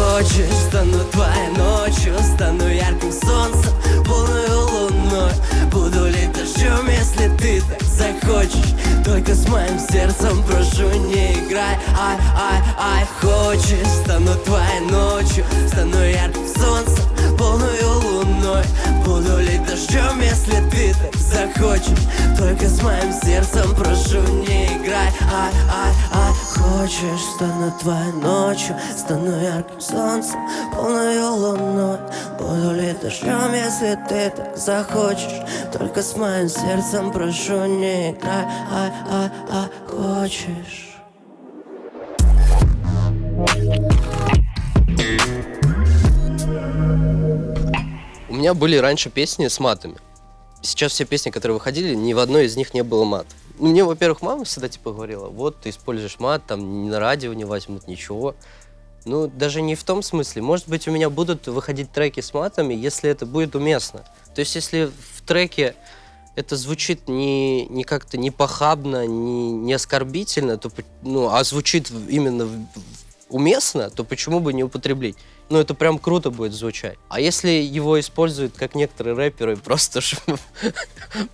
[0.09, 3.71] Хочешь, стану твоей ночью Стану ярким солнцем,
[4.05, 5.31] полною луной.
[5.71, 8.73] Буду ли дождем, если ты так захочешь.
[9.05, 11.77] Только с моим сердцем прошу, не играй.
[11.97, 17.05] Ай, ай, ай, хочешь, стану твоей ночью Стану ярким солнцем,
[17.37, 18.63] полною луной
[19.19, 22.07] Буду ли дождем, если ты так захочешь.
[22.37, 25.11] Только с моим сердцем прошу, не играй.
[25.29, 28.77] Ай, ай, ай, хочешь, стану твоей ночью.
[28.97, 30.39] Стану ярким солнцем,
[30.73, 31.97] полною луной.
[32.39, 35.41] Буду ли дождем, если ты так захочешь.
[35.73, 38.45] Только с моим сердцем прошу, не играй.
[38.71, 40.88] Ай, ай, ай, хочешь
[48.39, 49.97] меня были раньше песни с матами.
[50.61, 53.27] Сейчас все песни, которые выходили, ни в одной из них не было мат.
[53.59, 57.33] Ну, Мне, во-первых, мама всегда типа говорила, вот ты используешь мат, там ни на радио
[57.33, 58.35] не возьмут ничего.
[59.05, 60.41] Ну, даже не в том смысле.
[60.41, 64.05] Может быть, у меня будут выходить треки с матами, если это будет уместно.
[64.35, 65.75] То есть, если в треке
[66.35, 70.71] это звучит не, не как-то не похабно, не, не оскорбительно, то,
[71.01, 72.65] ну, а звучит именно в-
[73.29, 75.15] уместно, то почему бы не употреблить?
[75.49, 76.97] Ну, это прям круто будет звучать.
[77.07, 80.01] А если его используют, как некоторые рэперы, просто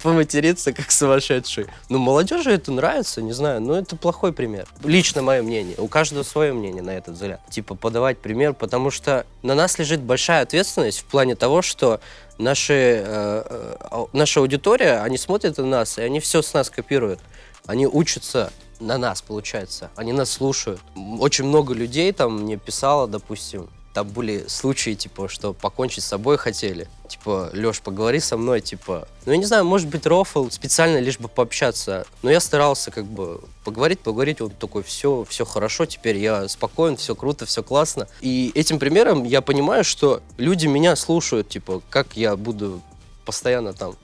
[0.02, 1.68] поматериться, как сумасшедший?
[1.90, 4.68] Ну, молодежи это нравится, не знаю, но это плохой пример.
[4.84, 5.76] Лично мое мнение.
[5.78, 7.42] У каждого свое мнение на этот взгляд.
[7.50, 12.00] Типа, подавать пример, потому что на нас лежит большая ответственность в плане того, что
[12.38, 16.70] наши, э, э, ау- наша аудитория, они смотрят на нас, и они все с нас
[16.70, 17.20] копируют.
[17.66, 19.90] Они учатся на нас, получается.
[19.96, 20.82] Они нас слушают.
[21.20, 26.38] Очень много людей там мне писало, допустим, там были случаи, типа, что покончить с собой
[26.38, 26.90] хотели.
[27.08, 29.08] Типа, Леш, поговори со мной, типа.
[29.26, 32.06] Ну, я не знаю, может быть, рофл специально лишь бы пообщаться.
[32.22, 34.42] Но я старался как бы поговорить, поговорить.
[34.42, 38.10] Он такой, все, все хорошо, теперь я спокоен, все круто, все классно.
[38.20, 42.82] И этим примером я понимаю, что люди меня слушают, типа, как я буду
[43.24, 43.96] постоянно там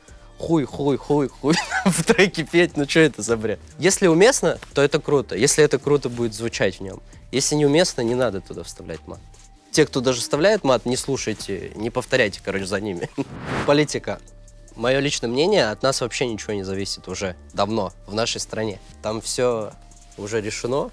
[0.42, 1.54] хуй, хуй, хуй, хуй
[1.86, 3.60] в треке петь, ну что это за бред?
[3.78, 5.36] Если уместно, то это круто.
[5.36, 7.02] Если это круто будет звучать в нем.
[7.32, 9.20] Если неуместно, не надо туда вставлять мат.
[9.72, 13.10] Те, кто даже вставляет мат, не слушайте, не повторяйте, короче, за ними.
[13.68, 14.20] Политика.
[14.76, 18.80] Мое личное мнение, от нас вообще ничего не зависит уже давно в нашей стране.
[19.02, 19.74] Там все
[20.18, 20.90] уже решено.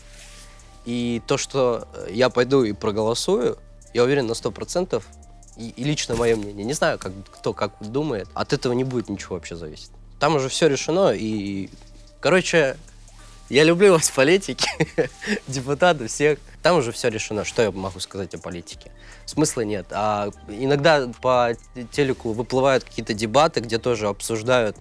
[0.85, 3.59] И то, что я пойду и проголосую,
[3.95, 5.03] я уверен на 100%,
[5.59, 6.65] и, и лично мое мнение.
[6.65, 8.29] Не знаю, как, кто как думает.
[8.35, 9.91] От этого не будет ничего вообще зависеть.
[10.19, 11.69] Там уже все решено, и,
[12.21, 12.77] короче,
[13.49, 14.69] я люблю вас, политики,
[15.49, 16.39] депутаты, всех.
[16.63, 17.45] Там уже все решено.
[17.45, 18.91] Что я могу сказать о политике?
[19.27, 19.87] Смысла нет.
[19.91, 21.53] А иногда по
[21.93, 24.77] телеку выплывают какие-то дебаты, где тоже обсуждают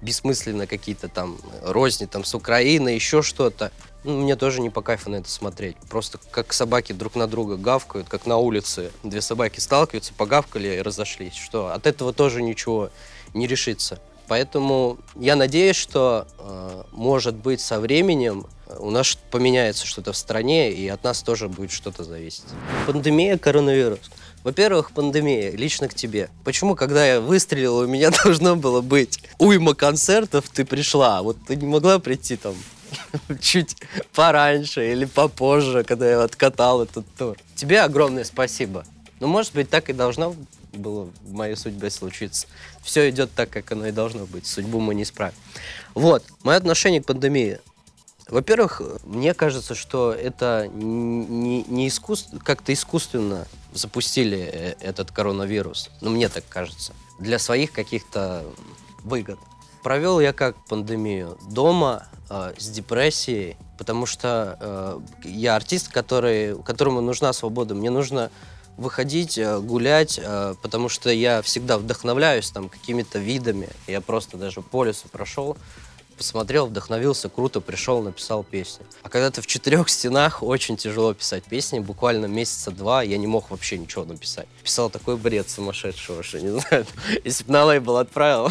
[0.00, 3.70] бессмысленно какие-то там розни там с Украиной, еще что-то.
[4.02, 5.76] Ну, мне тоже не по кайфу на это смотреть.
[5.88, 8.92] Просто как собаки друг на друга гавкают, как на улице.
[9.02, 11.34] Две собаки сталкиваются, погавкали и разошлись.
[11.34, 12.90] Что от этого тоже ничего
[13.34, 14.00] не решится.
[14.26, 20.16] Поэтому я надеюсь, что, э, может быть, со временем э, у нас поменяется что-то в
[20.16, 22.44] стране, и от нас тоже будет что-то зависеть.
[22.86, 23.98] Пандемия, коронавирус.
[24.44, 26.30] Во-первых, пандемия, лично к тебе.
[26.44, 31.22] Почему, когда я выстрелил, у меня должно было быть уйма концертов, ты пришла?
[31.22, 32.54] Вот ты не могла прийти там
[33.40, 33.76] чуть
[34.14, 37.36] пораньше или попозже, когда я откатал этот тур.
[37.54, 38.84] Тебе огромное спасибо.
[39.20, 40.34] Ну, может быть, так и должно
[40.72, 42.46] было в моей судьбе случиться.
[42.82, 44.46] Все идет так, как оно и должно быть.
[44.46, 45.34] Судьбу мы не исправим.
[45.94, 47.58] Вот, мое отношение к пандемии.
[48.28, 55.90] Во-первых, мне кажется, что это не, не искусство, как-то искусственно запустили э, этот коронавирус.
[56.00, 56.94] Ну, мне так кажется.
[57.18, 58.44] Для своих каких-то
[59.02, 59.38] выгод.
[59.82, 61.38] Провел я как пандемию?
[61.50, 67.74] Дома, э, с депрессией, потому что э, я артист, который, которому нужна свобода.
[67.74, 68.30] Мне нужно
[68.76, 73.68] выходить, э, гулять, э, потому что я всегда вдохновляюсь там какими-то видами.
[73.86, 75.56] Я просто даже по лесу прошел,
[76.16, 78.84] посмотрел, вдохновился, круто, пришел, написал песню.
[79.02, 81.78] А когда ты в четырех стенах, очень тяжело писать песни.
[81.78, 84.46] Буквально месяца два я не мог вообще ничего написать.
[84.62, 86.86] Писал такой бред сумасшедшего, что не знаю.
[87.24, 88.50] Если бы на лейбл отправил,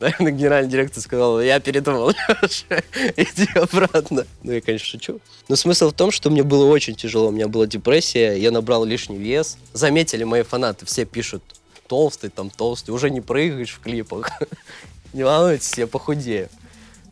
[0.00, 2.10] наверное, генеральный директор сказал, я передумал,
[3.16, 4.26] иди обратно.
[4.42, 5.20] Ну, я, конечно, шучу.
[5.48, 7.28] Но смысл в том, что мне было очень тяжело.
[7.28, 9.58] У меня была депрессия, я набрал лишний вес.
[9.72, 11.42] Заметили мои фанаты, все пишут,
[11.86, 14.30] толстый, там, толстый, уже не прыгаешь в клипах.
[15.12, 16.48] Не волнуйтесь, я похудею.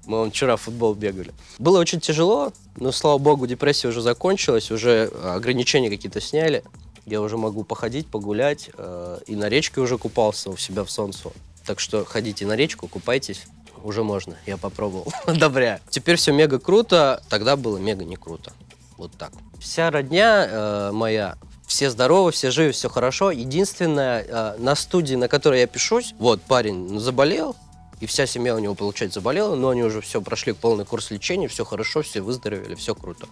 [0.06, 1.32] Мы вон вчера в футбол бегали.
[1.58, 6.62] Было очень тяжело, но, слава богу, депрессия уже закончилась, уже ограничения какие-то сняли.
[7.06, 8.70] Я уже могу походить, погулять.
[8.78, 11.30] э, и на речке уже купался у себя в солнце.
[11.68, 13.42] Так что ходите на речку, купайтесь.
[13.84, 15.12] Уже можно, я попробовал.
[15.26, 15.80] Одобряю.
[15.90, 18.54] Теперь все мега круто, тогда было мега не круто.
[18.96, 19.32] Вот так.
[19.60, 23.30] Вся родня э, моя, все здоровы, все живы, все хорошо.
[23.30, 27.54] Единственное, э, на студии, на которой я пишусь, вот парень заболел,
[28.00, 31.48] и вся семья у него, получается, заболела, но они уже все прошли полный курс лечения,
[31.48, 33.26] все хорошо, все выздоровели, все круто.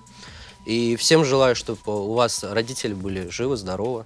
[0.67, 4.05] И всем желаю, чтобы у вас родители были живы, здоровы.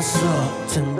[0.00, 0.98] Мимо сотен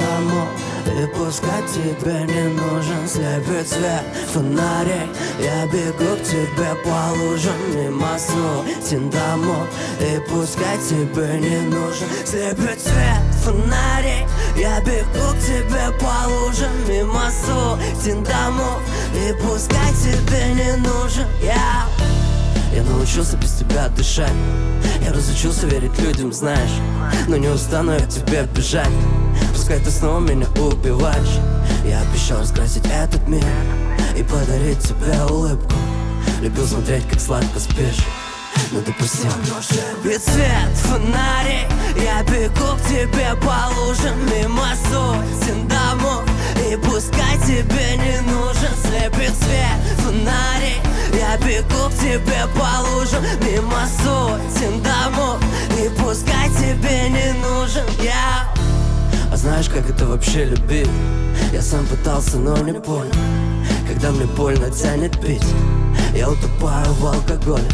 [0.86, 8.18] И пускай тебе не нужен слепит свет фонарей Я бегу к тебе по лужам мимо
[8.18, 9.68] сотен домов
[10.00, 14.26] И пускай тебе не нужен слепит свет фонарей
[14.56, 18.82] Я бегу к тебе по лужам мимо сотен домов
[19.14, 21.86] И пускай тебе не нужен я
[22.72, 24.32] я научился без тебя дышать.
[25.04, 26.70] Я разучился верить людям, знаешь.
[27.28, 28.88] Но не устану я тебе бежать.
[29.52, 31.38] Пускай ты снова меня убиваешь.
[31.84, 33.44] Я обещал раскрасить этот мир
[34.16, 35.74] И подарить тебе улыбку.
[36.40, 38.04] Любил смотреть, как сладко спишь.
[38.72, 39.30] Ну допустим.
[40.04, 41.66] И цвет фонарей.
[41.96, 46.24] Я бегу к тебе по лужам Мимо сотен домов.
[46.70, 53.86] И пускай тебе не нужен Слепит свет фонарей Я бегу к тебе по лужам Мимо
[54.02, 55.38] сотен домов.
[55.78, 58.48] И пускай тебе не нужен Я.
[59.32, 60.88] А знаешь, как это вообще любить?
[61.52, 63.12] Я сам пытался, но не понял.
[63.88, 65.44] Когда мне больно тянет пить
[66.14, 67.64] Я утопаю в алкоголе.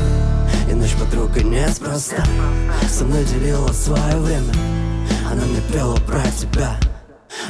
[0.71, 2.25] И ночь подруга неспроста.
[2.89, 4.53] Со мной делила свое время.
[5.31, 6.77] Она мне пела про тебя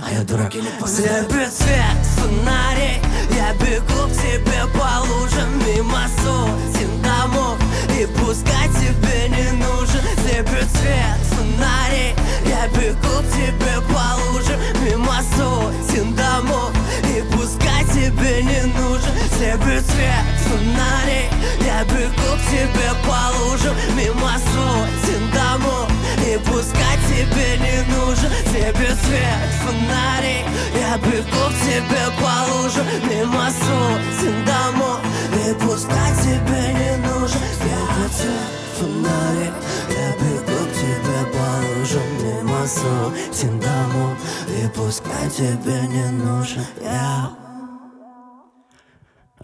[0.02, 0.54] а я дурак.
[0.54, 3.00] И не понял Слепит свет фонарей
[3.34, 7.58] Я бегу к тебе по лужам Мимо сотен домов.
[7.98, 12.14] И пускай тебе не нужен Слепит свет фонарей
[12.46, 16.72] Я бегу к тебе по лужам Мимо сотен домов.
[17.04, 21.28] И пускай тебе не нужен Слепит свет фонарей
[21.64, 25.85] Я бегу к тебе по лужам Мимо сотен домов
[26.26, 28.28] И пускай тебе не нужен.
[28.50, 35.00] Слепит свет фонарей Я бегу к тебе по лужам Мимо сотен домов
[35.32, 37.38] И пускай тебе не нужен.
[37.58, 39.52] Слепит свет фонарей
[39.88, 44.18] Я бегу к тебе по лужам Мимо сотен домов
[44.48, 46.62] И пускай тебе не нужен.
[46.82, 47.30] Я.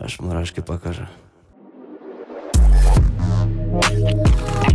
[0.01, 1.07] Аж мурашки покажу
[3.70, 4.72] У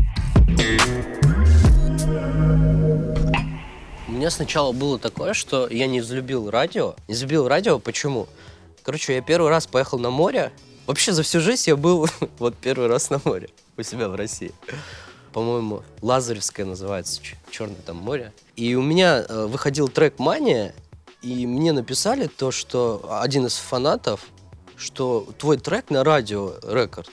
[4.18, 6.96] меня сначала было такое, что я не взлюбил радио.
[7.08, 8.28] Не взлюбил радио, почему?
[8.82, 10.52] Короче, я первый раз поехал на море.
[10.88, 12.10] Вообще за всю жизнь я был
[12.40, 14.52] вот первый раз на море у себя в России.
[15.34, 18.34] По-моему, Лазаревское называется, черное там море.
[18.56, 20.74] И у меня э, выходил трек «Мания»,
[21.22, 24.22] и мне написали то, что один из фанатов,
[24.78, 27.12] что твой трек на радио рекорд.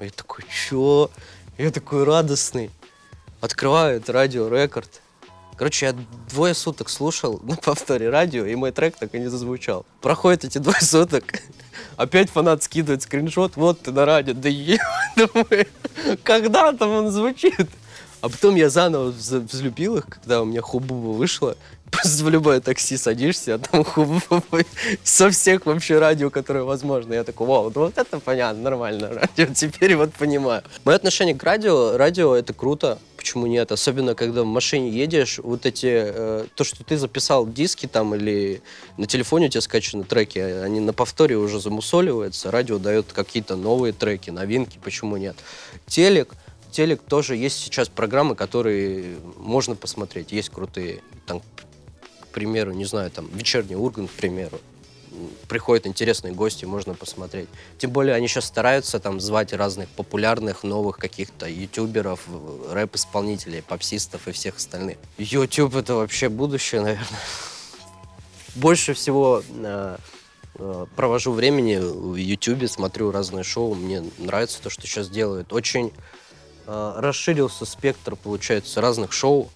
[0.00, 1.10] Я такой, чё?
[1.58, 2.70] Я такой радостный.
[3.42, 5.01] Открываю это радио рекорд.
[5.62, 5.94] Короче, я
[6.28, 9.86] двое суток слушал на повторе радио, и мой трек так и не зазвучал.
[10.00, 11.22] Проходят эти двое суток,
[11.96, 14.80] опять фанат скидывает скриншот, вот ты на радио, да е...
[15.16, 15.66] думаю,
[16.24, 17.68] когда там он звучит?
[18.22, 21.56] А потом я заново взлюбил их, когда у меня Хубуба вышла.
[21.92, 24.42] Просто в любое такси садишься, а там Хубуба
[25.04, 27.14] со всех вообще радио, которые возможно.
[27.14, 30.64] Я такой, вау, вот это понятно, нормально радио, теперь вот понимаю.
[30.84, 33.70] Мое отношение к радио, радио это круто, почему нет?
[33.70, 38.62] Особенно, когда в машине едешь, вот эти, э, то, что ты записал диски там или
[38.98, 43.92] на телефоне у тебя скачаны треки, они на повторе уже замусоливаются, радио дает какие-то новые
[43.92, 45.36] треки, новинки, почему нет?
[45.86, 46.34] Телек,
[46.72, 51.42] телек тоже есть сейчас программы, которые можно посмотреть, есть крутые, там,
[52.22, 54.58] к примеру, не знаю, там, вечерний Ургант, к примеру,
[55.48, 57.48] приходят интересные гости, можно посмотреть.
[57.78, 64.28] Тем более они сейчас стараются там звать разных популярных новых каких-то ютуберов, э, рэп-исполнителей, попсистов
[64.28, 64.98] и всех остальных.
[65.18, 67.20] Ютуб это вообще будущее, наверное.
[68.54, 69.96] Больше всего э,
[70.56, 73.74] э, провожу времени в Ютубе, смотрю разные шоу.
[73.74, 75.52] Мне нравится то, что сейчас делают.
[75.52, 75.92] Очень
[76.66, 79.50] э, расширился спектр, получается, разных шоу.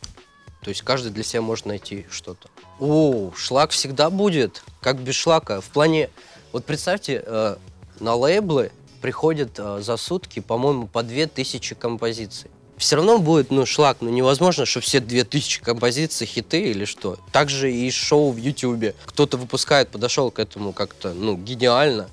[0.63, 2.49] То есть каждый для себя может найти что-то.
[2.79, 4.63] О, шлак всегда будет.
[4.81, 5.61] Как без шлака.
[5.61, 6.11] В плане,
[6.53, 7.57] вот представьте, э,
[8.01, 8.71] на лейблы
[9.01, 12.51] приходят э, за сутки, по-моему, по 2000 композиций.
[12.77, 17.19] Все равно будет, ну, шлак, ну, невозможно, что все 2000 композиций хиты или что.
[17.33, 18.95] Также и шоу в Ютубе.
[19.07, 22.11] Кто-то выпускает, подошел к этому как-то, ну, гениально.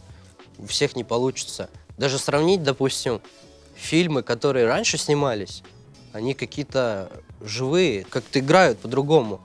[0.58, 1.70] У всех не получится.
[1.98, 3.22] Даже сравнить, допустим,
[3.76, 5.64] фильмы, которые раньше снимались,
[6.14, 7.12] они какие-то
[7.42, 9.42] живые, как-то играют по-другому.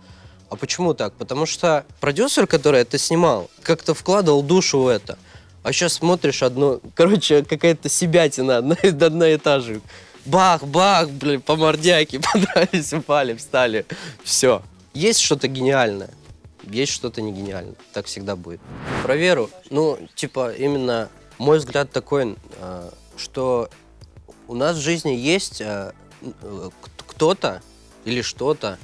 [0.51, 1.13] А почему так?
[1.15, 5.19] Потому что продюсер, который это снимал, как-то вкладывал душу в это.
[5.63, 9.81] А сейчас смотришь одно, короче, какая-то себятина одна, одна и та же.
[10.25, 13.87] Бах, бах, блин, по мордяке, подрались, упали, встали.
[14.25, 14.63] Все.
[14.95, 16.11] Есть что-то гениальное,
[16.65, 17.75] есть что-то не гениальное.
[17.93, 18.61] Так всегда будет.
[19.03, 19.51] Про веру.
[19.71, 23.69] Ну, типа, именно мой взгляд такой, э, что
[24.49, 25.93] у нас в жизни есть э,
[26.23, 26.71] э,
[27.07, 27.63] кто-то
[28.05, 28.79] или что-то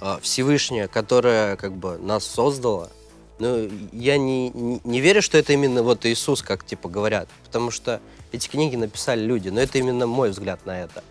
[0.00, 2.90] э, Всевышнее, которое как бы нас создало.
[3.38, 7.70] Ну, я не, не, не верю, что это именно вот Иисус, как типа говорят, потому
[7.70, 8.00] что
[8.32, 11.04] эти книги написали люди, но это именно мой взгляд на это.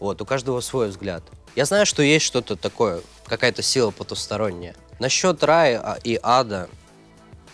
[0.00, 1.22] Вот, у каждого свой взгляд.
[1.54, 4.74] Я знаю, что есть что-то такое, какая-то сила потусторонняя.
[4.98, 6.68] Насчет рая а- и ада,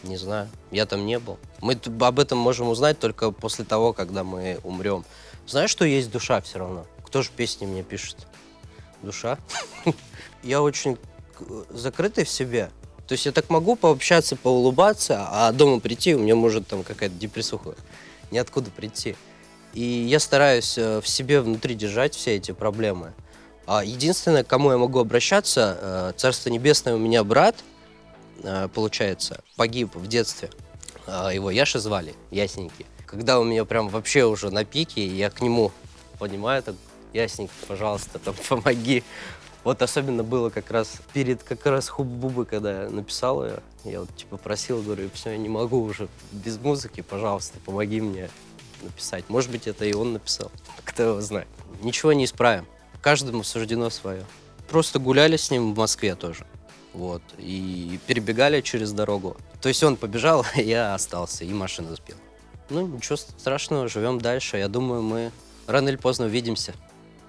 [0.02, 1.38] не знаю, я там не был.
[1.61, 5.04] Мы об этом можем узнать только после того, когда мы умрем.
[5.46, 6.86] Знаешь, что есть душа все равно?
[7.04, 8.26] Кто же песни мне пишет?
[9.02, 9.38] Душа?
[10.43, 10.99] Я очень
[11.70, 12.70] закрытый в себе.
[13.07, 17.16] То есть я так могу пообщаться, поулыбаться, а дома прийти, у меня может там какая-то
[17.16, 17.74] депрессуха.
[18.30, 19.16] Ниоткуда прийти.
[19.72, 23.12] и я стараюсь э, в себе внутри держать все эти проблемы.
[23.66, 27.57] А единственное, к кому я могу обращаться, э, Царство Небесное у меня брат,
[28.43, 30.51] э, получается, погиб в детстве.
[31.07, 32.86] Э, Его Яша звали, Ясненький.
[33.07, 35.72] Когда у меня прям вообще уже на пике, я к нему
[36.18, 36.74] понимаю, так,
[37.12, 39.03] Ясненький, пожалуйста, там помоги.
[39.62, 43.61] Вот особенно было как раз перед как раз Хуб-Бубы, когда я написал ее.
[43.84, 48.30] Я вот типа просил, говорю, все, я не могу уже без музыки, пожалуйста, помоги мне
[48.82, 49.28] написать.
[49.28, 50.50] Может быть, это и он написал.
[50.84, 51.48] Кто его знает.
[51.82, 52.66] Ничего не исправим.
[53.02, 54.24] Каждому суждено свое.
[54.68, 56.46] Просто гуляли с ним в Москве тоже.
[56.92, 57.22] Вот.
[57.38, 59.36] И перебегали через дорогу.
[59.61, 62.18] То есть он побежал, а я остался, и машина сбила.
[62.70, 64.56] Ну, ничего страшного, живем дальше.
[64.56, 65.32] Я думаю, мы
[65.66, 66.74] рано или поздно увидимся.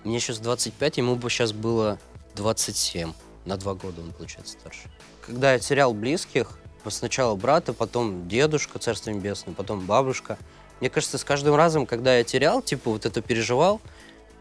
[0.04, 2.00] Мне сейчас 25, ему бы сейчас было
[2.36, 3.14] 27.
[3.46, 4.90] На два года он, получается, старше.
[5.26, 6.58] Когда я терял близких,
[6.88, 10.38] сначала брата, потом дедушка, царство небесное, потом бабушка.
[10.80, 13.82] Мне кажется, с каждым разом, когда я терял, типа, вот это переживал,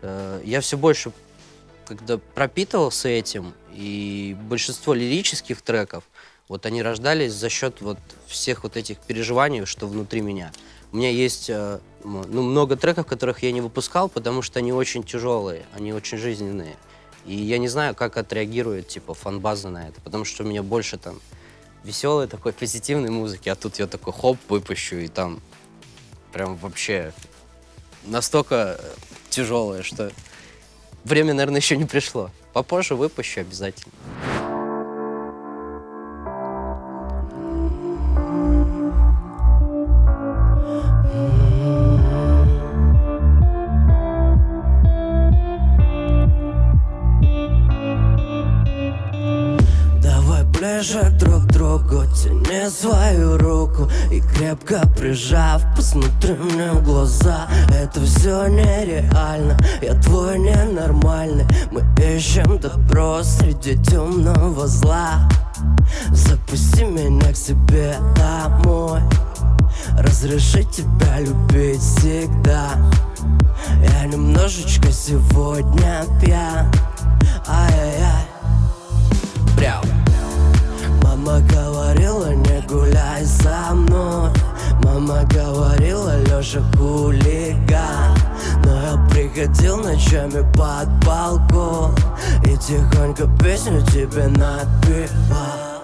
[0.03, 1.12] э, я все больше
[1.91, 6.05] когда пропитывался этим, и большинство лирических треков,
[6.47, 10.53] вот они рождались за счет вот всех вот этих переживаний, что внутри меня.
[10.93, 15.03] У меня есть э, ну, много треков, которых я не выпускал, потому что они очень
[15.03, 16.76] тяжелые, они очень жизненные.
[17.27, 20.97] И я не знаю, как отреагирует, типа, фан-база на это, потому что у меня больше
[20.99, 21.21] там
[21.85, 25.41] веселой такой позитивной музыки, а тут я такой хоп выпущу, и там
[26.33, 27.12] прям вообще
[28.05, 28.81] настолько
[29.29, 30.11] тяжелое, что
[31.05, 32.31] время, наверное, еще не пришло.
[32.53, 33.93] Попозже выпущу обязательно.
[52.71, 57.49] Свою руку И крепко прижав Посмотри мне в глаза.
[57.68, 61.47] Это все нереально Я твой ненормальный.
[61.73, 65.29] Мы ищем добро Среди темного зла.
[66.12, 69.01] Запусти меня к себе домой.
[69.99, 72.71] Разреши тебя любить всегда.
[73.83, 76.71] Я немножечко сегодня пьян.
[77.49, 78.27] Ай-яй-яй.
[79.57, 79.85] Прям
[81.03, 81.70] Мама говорила, не
[82.71, 84.31] гуляй со мной.
[84.83, 88.16] Мама говорила, Леша хулиган
[88.64, 91.95] Но я приходил ночами под балкон.
[92.45, 95.80] И тихонько песню тебе напевал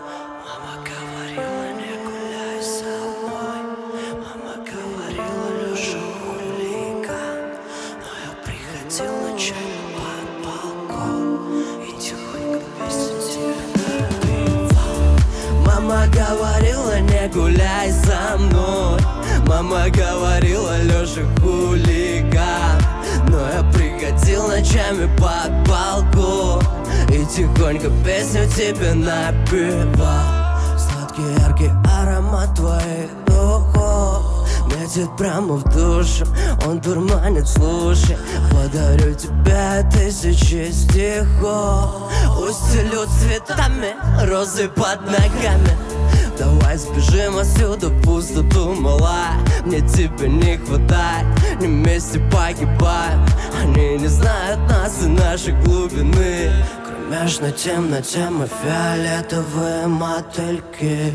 [16.09, 19.01] говорила, не гуляй со мной
[19.47, 22.81] Мама говорила, Леша хулиган
[23.29, 26.63] Но я приходил ночами под балкон
[27.09, 30.59] И тихонько песню тебе напевал.
[30.77, 36.27] Сладкий яркий аромат твоих духов Метит прямо в душу,
[36.67, 38.19] он дурманит, слушай.
[38.51, 43.95] Подарю тебе тысячи стихов Устелю цветами,
[44.29, 45.96] розы под ногами
[46.39, 51.27] Давай сбежим отсюда в пустоту, малая Мне тебя не хватает,
[51.61, 53.27] не вместе погибаем.
[53.61, 56.53] Они не знают нас и нашей глубины.
[56.83, 61.13] В кромешной темноте мы фиолетовые мотыльки.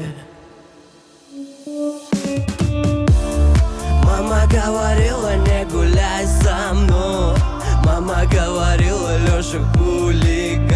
[4.04, 7.38] Мама говорила, не гуляй со мной
[7.84, 10.71] Мама говорила, Леша хулиган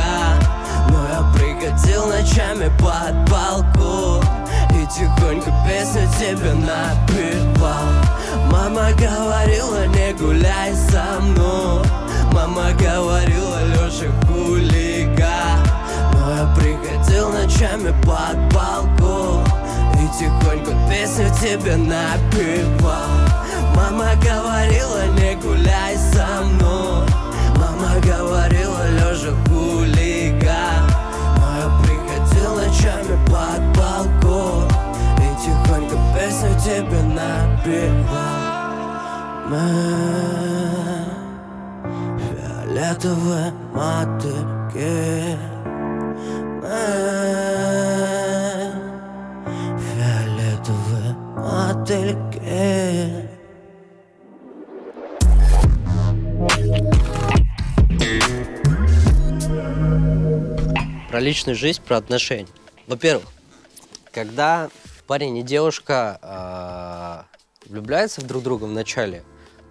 [1.65, 4.23] я приходил ночами под балкон
[4.71, 7.85] И тихонько песню тебе напевал.
[8.51, 11.83] Мама говорила, не гуляй со мной
[12.31, 15.59] Мама говорила, Леша хулиган
[16.13, 19.43] Но я приходил ночами под балкон
[19.95, 22.91] И тихонько песню тебе напевал.
[23.75, 27.07] Мама говорила, не гуляй со мной
[27.57, 29.31] Мама говорила, лежа
[33.05, 34.67] ночами под балкон.
[35.17, 38.75] И тихонько песню тебе напевал
[39.49, 39.67] Мы
[42.19, 45.37] фиолетовые мотыльки.
[46.61, 46.81] Мы
[49.79, 53.29] фиолетовые мотыльки.
[61.09, 62.47] Про личную жизнь, про отношения.
[62.87, 63.25] Во-первых,
[64.11, 64.69] когда
[65.07, 67.25] парень и девушка а,
[67.65, 69.23] влюбляются в друг друга в начале,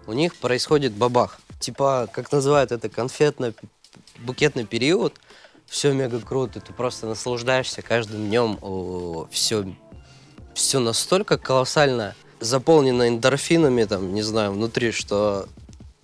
[0.07, 1.39] у них происходит бабах.
[1.59, 5.15] Типа, как называют это, конфетно-букетный период.
[5.65, 9.27] Все мега круто, ты просто наслаждаешься каждым днем.
[9.31, 9.65] Все,
[10.53, 15.47] все настолько колоссально заполнено эндорфинами, там, не знаю, внутри, что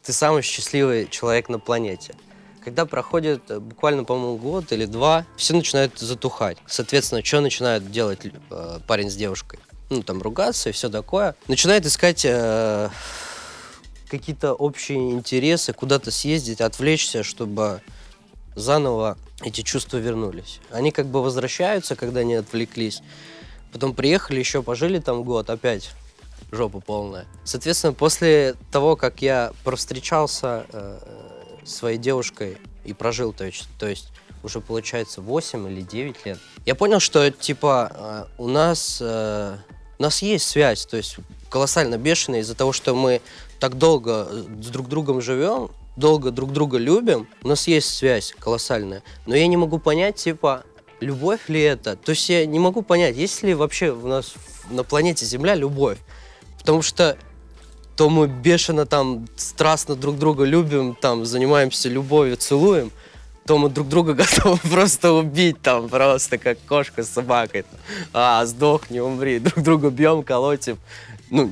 [0.04, 2.16] ты самый счастливый человек на планете.
[2.64, 6.58] Когда проходит э, буквально, по-моему, год или два, все начинают затухать.
[6.68, 9.60] Соответственно, что начинает делать э, парень с девушкой?
[9.90, 11.36] Ну, там, ругаться и все такое.
[11.48, 12.90] Начинает искать э,
[14.10, 17.82] какие-то общие интересы, куда-то съездить, отвлечься, чтобы
[18.56, 20.60] заново эти чувства вернулись.
[20.70, 23.02] Они как бы возвращаются, когда они отвлеклись.
[23.74, 25.92] Потом приехали, еще пожили там год, опять
[26.52, 27.26] жопа полная.
[27.44, 31.21] Соответственно, после того, как я провстречался э,
[31.64, 34.10] своей девушкой и прожил, то есть, то есть
[34.44, 39.58] уже получается 8 или 9 лет, я понял, что типа э, у нас, э,
[40.00, 41.18] у нас есть связь, то есть
[41.50, 43.22] колоссально бешеная из-за того, что мы
[43.60, 44.28] так долго
[44.62, 49.04] с друг другом живем, долго друг друга любим, у нас есть связь колоссальная.
[49.26, 50.64] Но я не могу понять, типа,
[51.00, 51.96] любовь ли это?
[51.96, 54.34] То есть я не могу понять, есть ли вообще у нас
[54.70, 55.98] на планете Земля любовь?
[56.60, 57.18] Потому что
[57.96, 62.92] то мы бешено там страстно друг друга любим, там занимаемся любовью, целуем,
[63.46, 67.66] то мы друг друга готовы просто убить там, просто как кошка с собакой.
[68.14, 69.40] А, сдохни, умри.
[69.40, 70.78] Друг друга бьем, колотим.
[71.30, 71.50] Ну,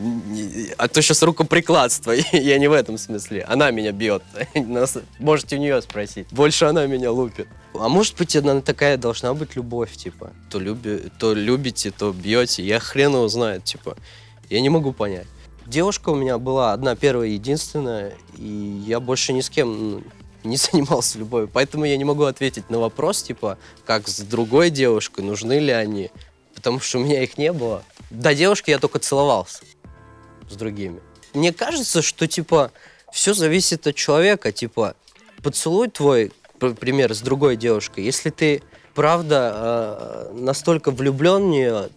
[0.78, 2.12] а то сейчас рукоприкладство.
[2.34, 3.46] Я не в этом смысле.
[3.48, 4.24] Она меня бьет.
[5.20, 6.28] Можете у нее спросить.
[6.32, 7.48] Больше она меня лупит.
[7.74, 10.32] А может быть, она такая должна быть любовь, типа.
[10.50, 12.64] То, люби, то любите, то бьете.
[12.64, 13.96] Я хрен его знает, типа.
[14.50, 15.28] Я не могу понять.
[15.70, 20.04] Девушка у меня была одна первая единственная, и я больше ни с кем ну,
[20.44, 21.48] не занимался любовью.
[21.48, 26.10] Поэтому я не могу ответить на вопрос, типа, как с другой девушкой, нужны ли они.
[26.56, 27.84] Потому что у меня их не было.
[28.10, 29.62] До девушки я только целовался
[30.50, 31.02] с другими.
[31.36, 32.72] Мне кажется, что, типа,
[33.14, 34.52] все зависит от человека.
[34.52, 34.96] Типа,
[35.44, 38.06] поцелуй твой, например, с другой девушкой.
[38.06, 38.64] Если ты,
[38.96, 41.90] правда, э, настолько влюблен в нее,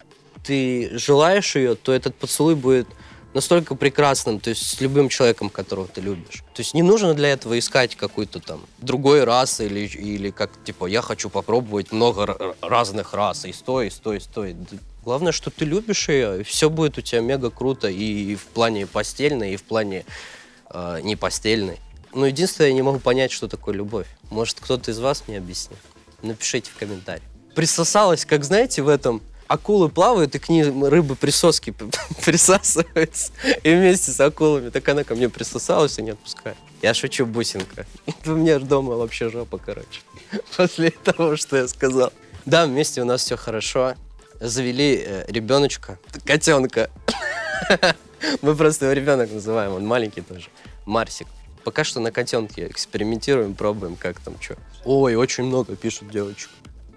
[0.45, 2.87] ты желаешь ее, то этот поцелуй будет
[3.33, 6.43] настолько прекрасным, то есть с любым человеком, которого ты любишь.
[6.53, 10.85] То есть не нужно для этого искать какую-то там другой расы или, или как, типа,
[10.85, 14.55] я хочу попробовать много разных рас, и стой, и стой, и стой.
[15.03, 18.87] Главное, что ты любишь ее, и все будет у тебя мега круто и в плане
[18.87, 20.05] постельной, и в плане
[20.69, 21.79] э, не постельной.
[22.13, 24.07] Но единственное, я не могу понять, что такое любовь.
[24.29, 25.79] Может, кто-то из вас мне объяснит?
[26.21, 27.27] Напишите в комментариях.
[27.55, 31.73] Присосалась, как знаете, в этом акулы плавают, и к ним рыбы присоски
[32.25, 33.31] присасываются.
[33.63, 34.69] И вместе с акулами.
[34.69, 36.57] Так она ко мне присосалась и не отпускает.
[36.81, 37.85] Я шучу, бусинка.
[38.25, 40.01] У меня дома вообще жопа, короче.
[40.57, 42.11] После того, что я сказал.
[42.45, 43.95] Да, вместе у нас все хорошо.
[44.39, 46.89] Завели э, ребеночка, котенка.
[48.41, 50.47] Мы просто его ребенок называем, он маленький тоже.
[50.85, 51.27] Марсик.
[51.63, 54.57] Пока что на котенке экспериментируем, пробуем, как там что.
[54.83, 56.49] Ой, очень много пишут девочек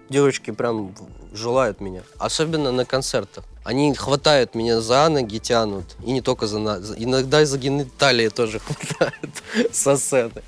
[0.09, 0.95] девочки прям
[1.33, 2.03] желают меня.
[2.17, 3.43] Особенно на концертах.
[3.63, 5.95] Они хватают меня за ноги, тянут.
[6.05, 6.93] И не только за ноги.
[6.97, 10.41] Иногда за гениталии тоже хватают со сцены.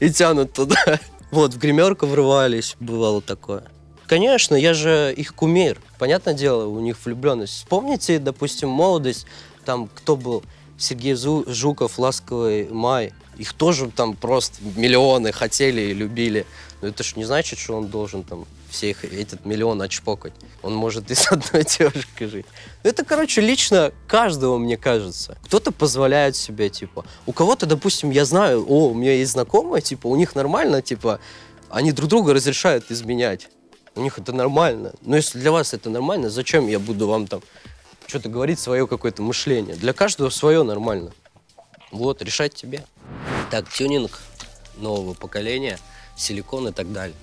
[0.00, 1.00] И тянут туда.
[1.30, 3.64] Вот, в гримерку врывались, бывало такое.
[4.06, 5.80] Конечно, я же их кумир.
[5.98, 7.54] Понятное дело, у них влюбленность.
[7.54, 9.26] Вспомните, допустим, молодость.
[9.64, 10.42] Там кто был?
[10.76, 13.12] Сергей Жуков, Ласковый Май.
[13.38, 16.44] Их тоже там просто миллионы хотели и любили.
[16.80, 20.32] Но это же не значит, что он должен там всех этот миллион отшпокать.
[20.62, 22.46] Он может и с одной девушкой жить.
[22.82, 25.38] Ну, это, короче, лично каждого, мне кажется.
[25.44, 27.04] Кто-то позволяет себе, типа.
[27.26, 31.20] У кого-то, допустим, я знаю, о, у меня есть знакомые, типа, у них нормально, типа,
[31.70, 33.48] они друг друга разрешают изменять.
[33.94, 34.92] У них это нормально.
[35.02, 37.42] Но если для вас это нормально, зачем я буду вам там
[38.06, 39.76] что-то говорить, свое какое-то мышление?
[39.76, 41.12] Для каждого свое нормально.
[41.90, 42.84] Вот, решать тебе.
[43.50, 44.18] Так, тюнинг
[44.78, 45.78] нового поколения,
[46.16, 47.16] силикон и так далее.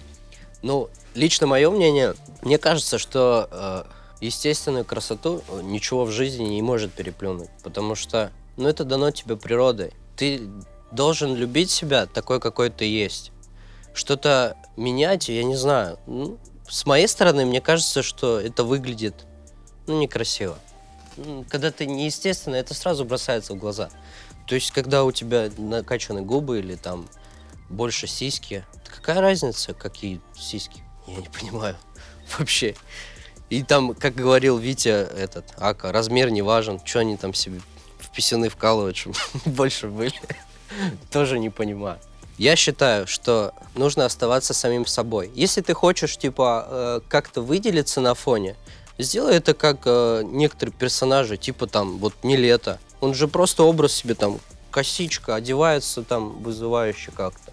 [0.62, 3.84] Ну, лично мое мнение, мне кажется, что э,
[4.22, 9.94] естественную красоту ничего в жизни не может переплюнуть, потому что, ну, это дано тебе природой.
[10.16, 10.50] Ты
[10.92, 13.32] должен любить себя такой, какой ты есть.
[13.94, 16.00] Что-то менять, я не знаю.
[16.08, 16.38] Ну,
[16.68, 19.26] с моей стороны, мне кажется, что это выглядит,
[19.88, 20.58] ну, некрасиво.
[21.50, 23.90] Когда ты неестественно, это сразу бросается в глаза.
[24.48, 27.08] То есть, когда у тебя накачаны губы или там
[27.70, 30.84] больше сиськи, какая разница, какие сиськи?
[31.16, 31.76] Я не понимаю
[32.38, 32.76] вообще.
[33.50, 37.62] И там, как говорил Витя, этот, Ака, размер не важен, что они там себе
[38.00, 40.14] в писюны вкалывают, чтобы больше были.
[41.12, 42.00] Тоже не понимаю.
[42.38, 45.32] Я считаю, что нужно оставаться самим собой.
[45.36, 48.56] Если ты хочешь, типа, э, как-то выделиться на фоне,
[48.98, 52.80] сделай это как э, некоторые персонажи, типа там, вот не лето.
[53.02, 54.40] Он же просто образ себе там
[54.72, 57.52] косичка, одевается там вызывающе как-то.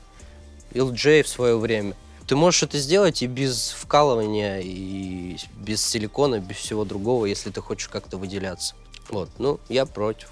[0.73, 1.95] LJ в свое время.
[2.27, 7.61] Ты можешь это сделать и без вкалывания, и без силикона, без всего другого, если ты
[7.61, 8.75] хочешь как-то выделяться.
[9.09, 10.29] Вот, ну, я против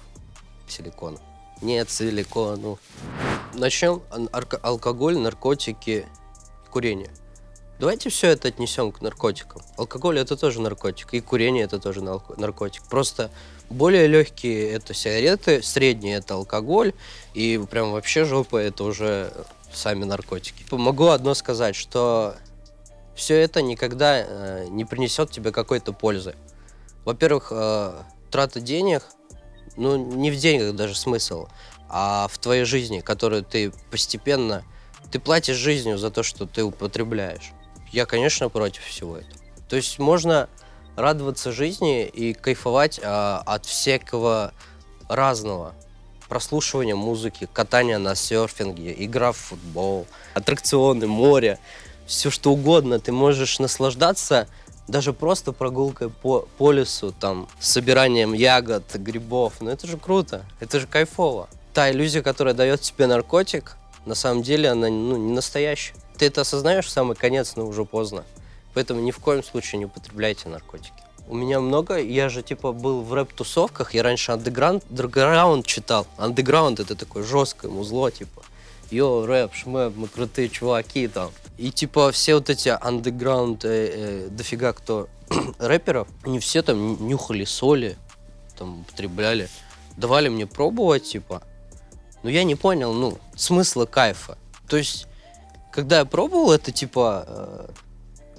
[0.67, 1.17] силикона.
[1.61, 2.79] Нет силикону.
[3.53, 4.01] Начнем.
[4.61, 6.05] Алкоголь, наркотики,
[6.69, 7.11] курение.
[7.79, 9.61] Давайте все это отнесем к наркотикам.
[9.77, 12.83] Алкоголь это тоже наркотик, и курение это тоже нарко- наркотик.
[12.83, 13.31] Просто
[13.69, 16.93] более легкие это сигареты, средние это алкоголь,
[17.33, 19.31] и прям вообще жопа это уже
[19.75, 20.65] сами наркотики.
[20.71, 22.35] Могу одно сказать, что
[23.15, 26.35] все это никогда э, не принесет тебе какой-то пользы.
[27.05, 27.93] Во-первых, э,
[28.31, 29.03] трата денег,
[29.77, 31.47] ну не в деньгах даже смысл,
[31.89, 34.63] а в твоей жизни, которую ты постепенно,
[35.11, 37.51] ты платишь жизнью за то, что ты употребляешь.
[37.91, 39.39] Я, конечно, против всего этого.
[39.69, 40.49] То есть можно
[40.95, 44.53] радоваться жизни и кайфовать а, от всякого
[45.07, 45.75] разного.
[46.27, 51.59] Прослушивания музыки, катания на серфинге, игра в футбол, аттракционы, море,
[52.07, 52.99] все что угодно.
[52.99, 54.47] Ты можешь наслаждаться
[54.87, 59.53] даже просто прогулкой по, по лесу, там, собиранием ягод, грибов.
[59.59, 61.49] Ну это же круто, это же кайфово.
[61.73, 65.95] Та иллюзия, которая дает тебе наркотик, на самом деле она ну, не настоящая.
[66.17, 68.23] Ты это осознаешь в самый конец, но уже поздно.
[68.73, 71.04] Поэтому ни в коем случае не употребляйте наркотики.
[71.27, 76.05] У меня много, я же типа был в рэп-тусовках, я раньше андеграунд, андеграунд читал.
[76.17, 78.43] Андеграунд это такое жесткое музло, типа.
[78.91, 81.31] Йо, рэп, шмэп, мы крутые чуваки там.
[81.57, 85.07] И типа все вот эти андеграунд, э, э, дофига кто
[85.59, 87.97] рэперов, они все там нюхали соли,
[88.57, 89.49] там употребляли.
[89.97, 91.41] Давали мне пробовать, типа.
[92.21, 94.37] Но я не понял, ну, смысла кайфа.
[94.67, 95.07] То есть,
[95.71, 97.67] когда я пробовал это, типа, э,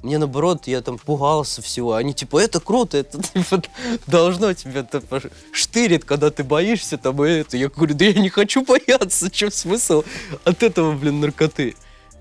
[0.06, 1.94] мне наоборот, я там пугался всего.
[1.94, 3.60] Они типа, это круто, это типа,
[4.06, 7.56] должно тебя типа, штырит, когда ты боишься там и это.
[7.56, 10.04] Я говорю, да я не хочу бояться, чем смысл
[10.44, 11.74] от этого, блин, наркоты.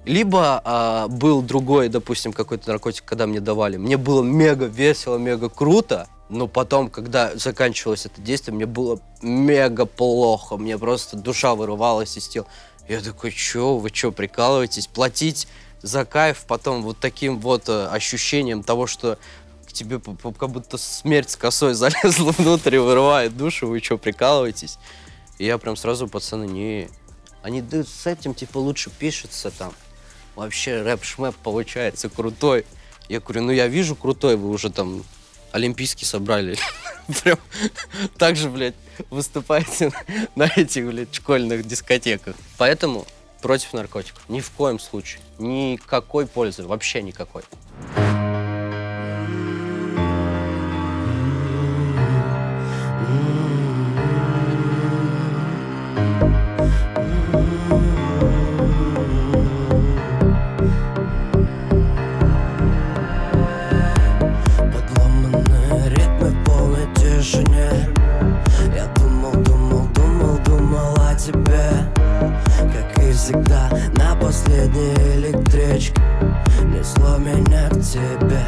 [0.04, 3.78] Либо а, был другой, допустим, какой-то наркотик, когда мне давали.
[3.78, 9.86] Мне было мега весело, мега круто, но потом, когда заканчивалось это действие, мне было мега
[9.86, 10.58] плохо.
[10.58, 12.48] Мне просто душа вырывалась из тела.
[12.88, 14.88] Я такой, чё, вы чё, прикалываетесь?
[14.88, 15.48] Платить
[15.86, 19.20] за кайф потом вот таким вот э, ощущением того, что
[19.68, 20.02] к тебе
[20.40, 24.80] как будто смерть с косой залезла внутрь и вырывает душу, вы что, прикалываетесь?
[25.38, 26.90] И я прям сразу, пацаны, не...
[27.44, 29.74] Они да, с этим, типа, лучше пишется там.
[30.36, 32.66] Вообще рэп-шмэп получается крутой.
[33.08, 35.04] Я говорю, ну я вижу крутой, вы уже там
[35.52, 36.58] олимпийский собрали.
[37.24, 37.38] Прям
[38.18, 38.74] так же, блядь,
[39.12, 39.92] выступаете
[40.36, 42.36] на этих, блядь, школьных дискотеках.
[42.58, 43.06] Поэтому
[43.46, 44.28] против наркотиков.
[44.28, 45.22] Ни в коем случае.
[45.38, 46.64] Никакой пользы.
[46.64, 47.44] Вообще никакой.
[66.96, 67.90] Тишине
[68.76, 71.85] Я думал, думал, думал, думал о тебе
[73.26, 76.00] всегда на последней электричке.
[76.62, 78.46] Несло меня к тебе.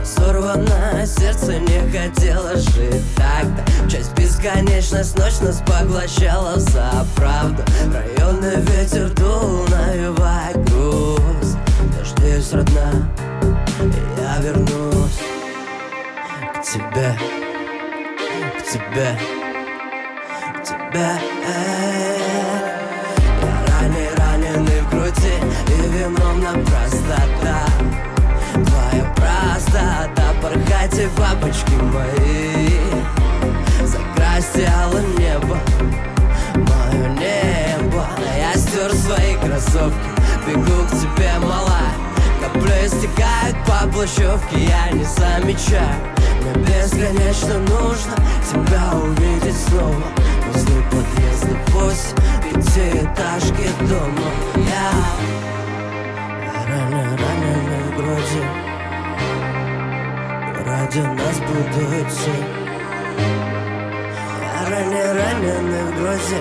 [0.00, 3.64] Разорванное сердце не хотело жить тогда.
[3.90, 7.64] Часть бесконечность ночь нас поглощала за правду.
[7.92, 11.56] Районный ветер дул, навевая груз.
[11.98, 13.10] Дождись, родная,
[13.80, 15.18] и я вернусь
[16.54, 17.18] К тебе,
[18.56, 19.18] к тебе,
[20.54, 21.08] к тебе.
[21.42, 22.05] Я
[25.68, 27.64] И виновна простота.
[28.52, 30.34] Твоя простота.
[30.42, 32.78] Порхайте, бабочки мои.
[33.84, 35.58] Закрасьте алым небо.
[36.54, 38.06] Мое небо.
[38.36, 40.16] Я стер свои кроссовки.
[40.46, 41.92] Бегу к тебе, малая
[42.40, 45.96] Капли стекают по плащевке Я не замечаю.
[46.40, 48.14] Мне бесконечно нужно
[48.48, 50.04] Тебя увидеть снова.
[50.46, 54.30] Возле подъезда восемь Пятиэтажки дома.
[54.54, 55.55] Я
[56.96, 58.42] Ранен, раненый в груди
[60.64, 62.36] Ради нас будут все
[65.12, 66.40] раненый в груди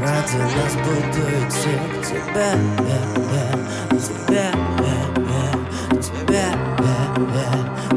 [0.00, 2.48] Ради нас буду идти к тебе,
[3.88, 4.32] к тебе, к
[5.90, 6.44] тебе, к тебе,
[7.90, 7.92] к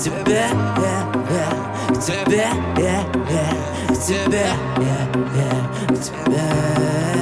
[0.00, 0.46] тебе,
[1.88, 2.46] к тебе,
[2.78, 2.96] я,
[3.28, 3.46] я,
[3.88, 4.46] к тебе,
[4.78, 4.98] я,
[5.36, 5.52] я,
[5.88, 7.19] к тебе.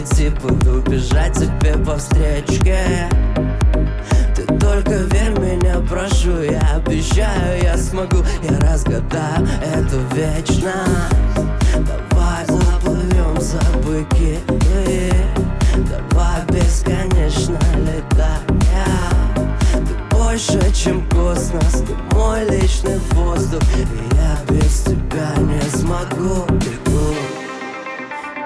[0.00, 3.06] Нас буду бежать тебе по встречке.
[4.34, 8.24] Ты только верь меня, прошу, я обещаю, я смогу.
[8.42, 10.72] Я разгадаю это вечно.
[11.74, 14.38] Давай заплывем за быки.
[15.76, 18.40] Давай бесконечно летая
[19.74, 23.62] Ты больше, чем космос Ты мой личный воздух.
[23.76, 26.46] И я без тебя не смогу.
[26.48, 27.14] Бегу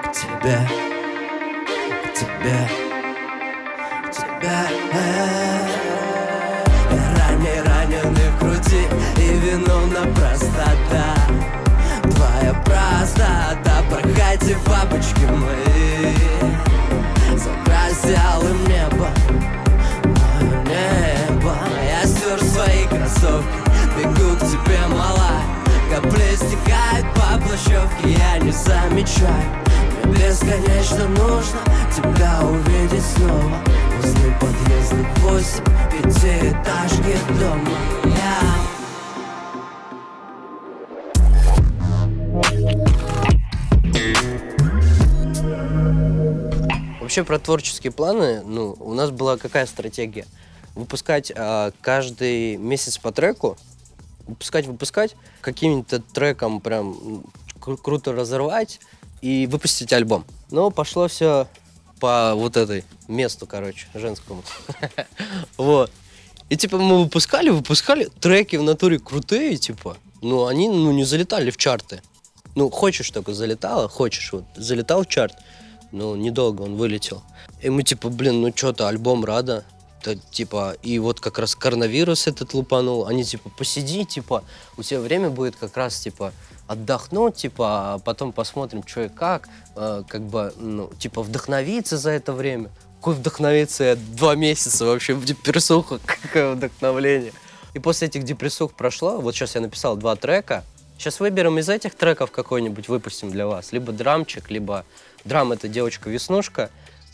[0.03, 0.84] к тебе
[2.45, 2.69] К тебе
[4.03, 4.57] К тебе
[6.91, 8.83] Я ранее раненый в груди
[9.17, 11.15] И виновна простота.
[12.03, 16.13] Твоя простота Проходи, бабочки мои.
[17.35, 19.09] Закрась алым небо
[20.03, 21.55] Мое небо.
[21.83, 23.57] Я стер свои кроссовки
[23.97, 25.41] Бегу к тебе, малая.
[25.91, 29.64] Капли стекают по плащевке Я не замечаю
[30.07, 31.59] бесконечно нужно
[31.95, 33.59] Тебя увидеть снова.
[34.01, 37.95] Возле подъездных восемь Пятиэтажки дома.
[46.99, 50.25] Вообще про творческие планы, ну, у нас была какая стратегия?
[50.73, 53.57] Выпускать а, каждый месяц по треку,
[54.27, 57.23] выпускать, выпускать, каким-то треком прям
[57.61, 58.81] кру- круто разорвать
[59.21, 60.25] и выпустить альбом.
[60.51, 61.47] Но пошло все
[61.99, 64.43] по вот этой месту, короче, женскому.
[65.57, 65.91] Вот.
[66.49, 71.49] И типа мы выпускали, выпускали, треки в натуре крутые, типа, но они, ну, не залетали
[71.49, 72.01] в чарты.
[72.53, 75.35] Ну, хочешь только залетало, хочешь, вот, залетал в чарт,
[75.91, 77.23] но недолго он вылетел.
[77.61, 79.65] И мы типа, блин, ну что-то, альбом рада.
[80.03, 83.07] Да, типа, и вот как раз коронавирус этот лупанул.
[83.07, 84.43] Они типа, посиди, типа,
[84.77, 86.31] у тебя время будет как раз, типа,
[86.67, 89.49] отдохнуть, типа, а потом посмотрим, что и как.
[89.75, 92.69] Э, как бы, ну, типа, вдохновиться за это время.
[92.99, 93.83] Какой вдохновиться?
[93.83, 96.01] Я два месяца вообще в депрессухах.
[96.23, 97.33] Какое вдохновление.
[97.73, 99.19] И после этих депрессух прошло.
[99.19, 100.63] Вот сейчас я написал два трека.
[100.97, 103.71] Сейчас выберем из этих треков какой-нибудь, выпустим для вас.
[103.73, 104.85] Либо драмчик, либо
[105.25, 106.69] драм это девочка-веснушка,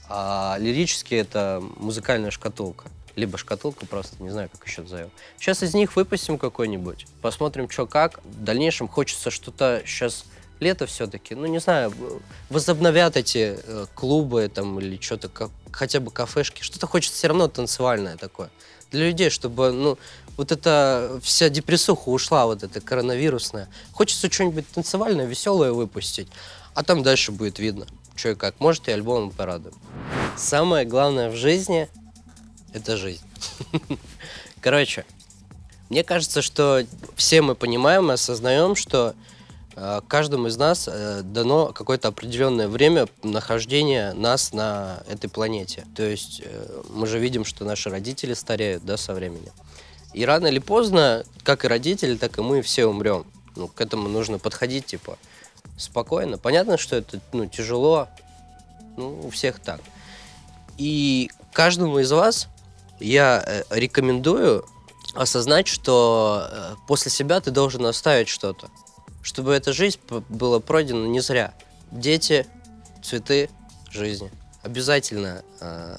[0.08, 2.86] а лирический это музыкальная шкатулка.
[3.16, 5.12] Либо шкатулка просто, не знаю, как еще назовем.
[5.38, 8.24] Сейчас из них выпустим какой-нибудь, посмотрим, что как.
[8.24, 10.26] В дальнейшем хочется что-то сейчас
[10.62, 11.91] лето все-таки, ну не знаю,
[12.49, 17.47] возобновят эти э, клубы там или что-то, как, хотя бы кафешки, что-то хочется все равно
[17.47, 18.49] танцевальное такое.
[18.91, 19.97] Для людей, чтобы, ну,
[20.38, 23.70] вот эта вся депрессуха ушла, вот эта коронавирусная.
[23.91, 26.28] Хочется что-нибудь танцевальное, веселое выпустить,
[26.74, 28.59] а там дальше будет видно, что и как.
[28.59, 29.76] Может, и альбомом порадуем.
[30.38, 31.89] Самое главное в жизни–
[32.74, 33.24] это жизнь.
[34.62, 35.06] Короче,
[35.90, 39.14] мне кажется, что все мы понимаем и осознаем, что
[39.76, 45.86] э, каждому из нас э, дано какое-то определенное время нахождения нас на этой планете.
[45.96, 49.52] То есть э, мы же видим, что наши родители стареют да, со временем.
[50.14, 53.26] И рано или поздно, как и родители, так и мы все умрем.
[53.56, 55.18] Ну, к этому нужно подходить, типа,
[55.78, 56.38] спокойно.
[56.38, 58.08] Понятно, что это, ну, тяжело,
[58.98, 59.82] ну, у всех так.
[60.78, 62.48] И каждому из вас
[63.02, 64.66] я э, рекомендую
[65.14, 68.70] осознать, что э, после себя ты должен оставить что-то,
[69.22, 69.99] чтобы эта жизнь
[70.30, 71.54] была пройдена не зря.
[71.91, 72.47] Дети,
[73.04, 73.49] цветы
[73.89, 74.32] жизни.
[74.64, 75.97] Обязательно э,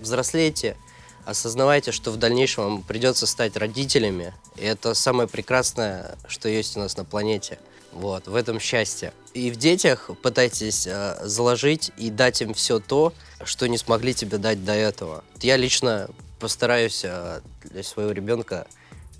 [0.00, 0.76] взрослейте,
[1.24, 4.34] осознавайте, что в дальнейшем вам придется стать родителями.
[4.56, 7.58] И это самое прекрасное, что есть у нас на планете.
[7.92, 9.12] Вот, в этом счастье.
[9.34, 13.12] И в детях пытайтесь э, заложить и дать им все то,
[13.44, 15.24] что не смогли тебе дать до этого.
[15.40, 18.66] Я лично постараюсь э, для своего ребенка.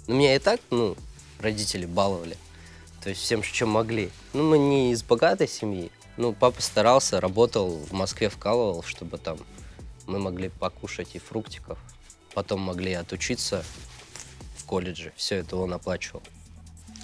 [0.07, 0.97] Ну, меня и так, ну,
[1.41, 2.37] родители баловали.
[3.03, 4.11] То есть всем, чем могли.
[4.33, 5.91] Ну, мы не из богатой семьи.
[6.17, 9.39] Ну, папа старался, работал в Москве, вкалывал, чтобы там
[10.07, 11.79] мы могли покушать и фруктиков.
[12.35, 13.65] Потом могли отучиться
[14.57, 15.13] в колледже.
[15.17, 16.23] Все это он оплачивал.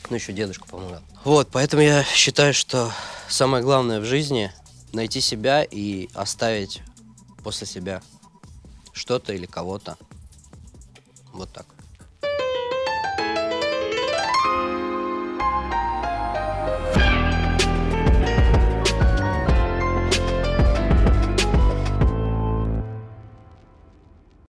[0.08, 1.00] Ну, еще дедушка помогал.
[1.24, 2.92] Вот, поэтому я считаю, что
[3.28, 4.52] самое главное в жизни—
[4.92, 6.82] найти себя и оставить
[7.42, 8.02] после себя
[8.92, 9.96] что-то или кого-то.
[11.32, 11.66] Вот так.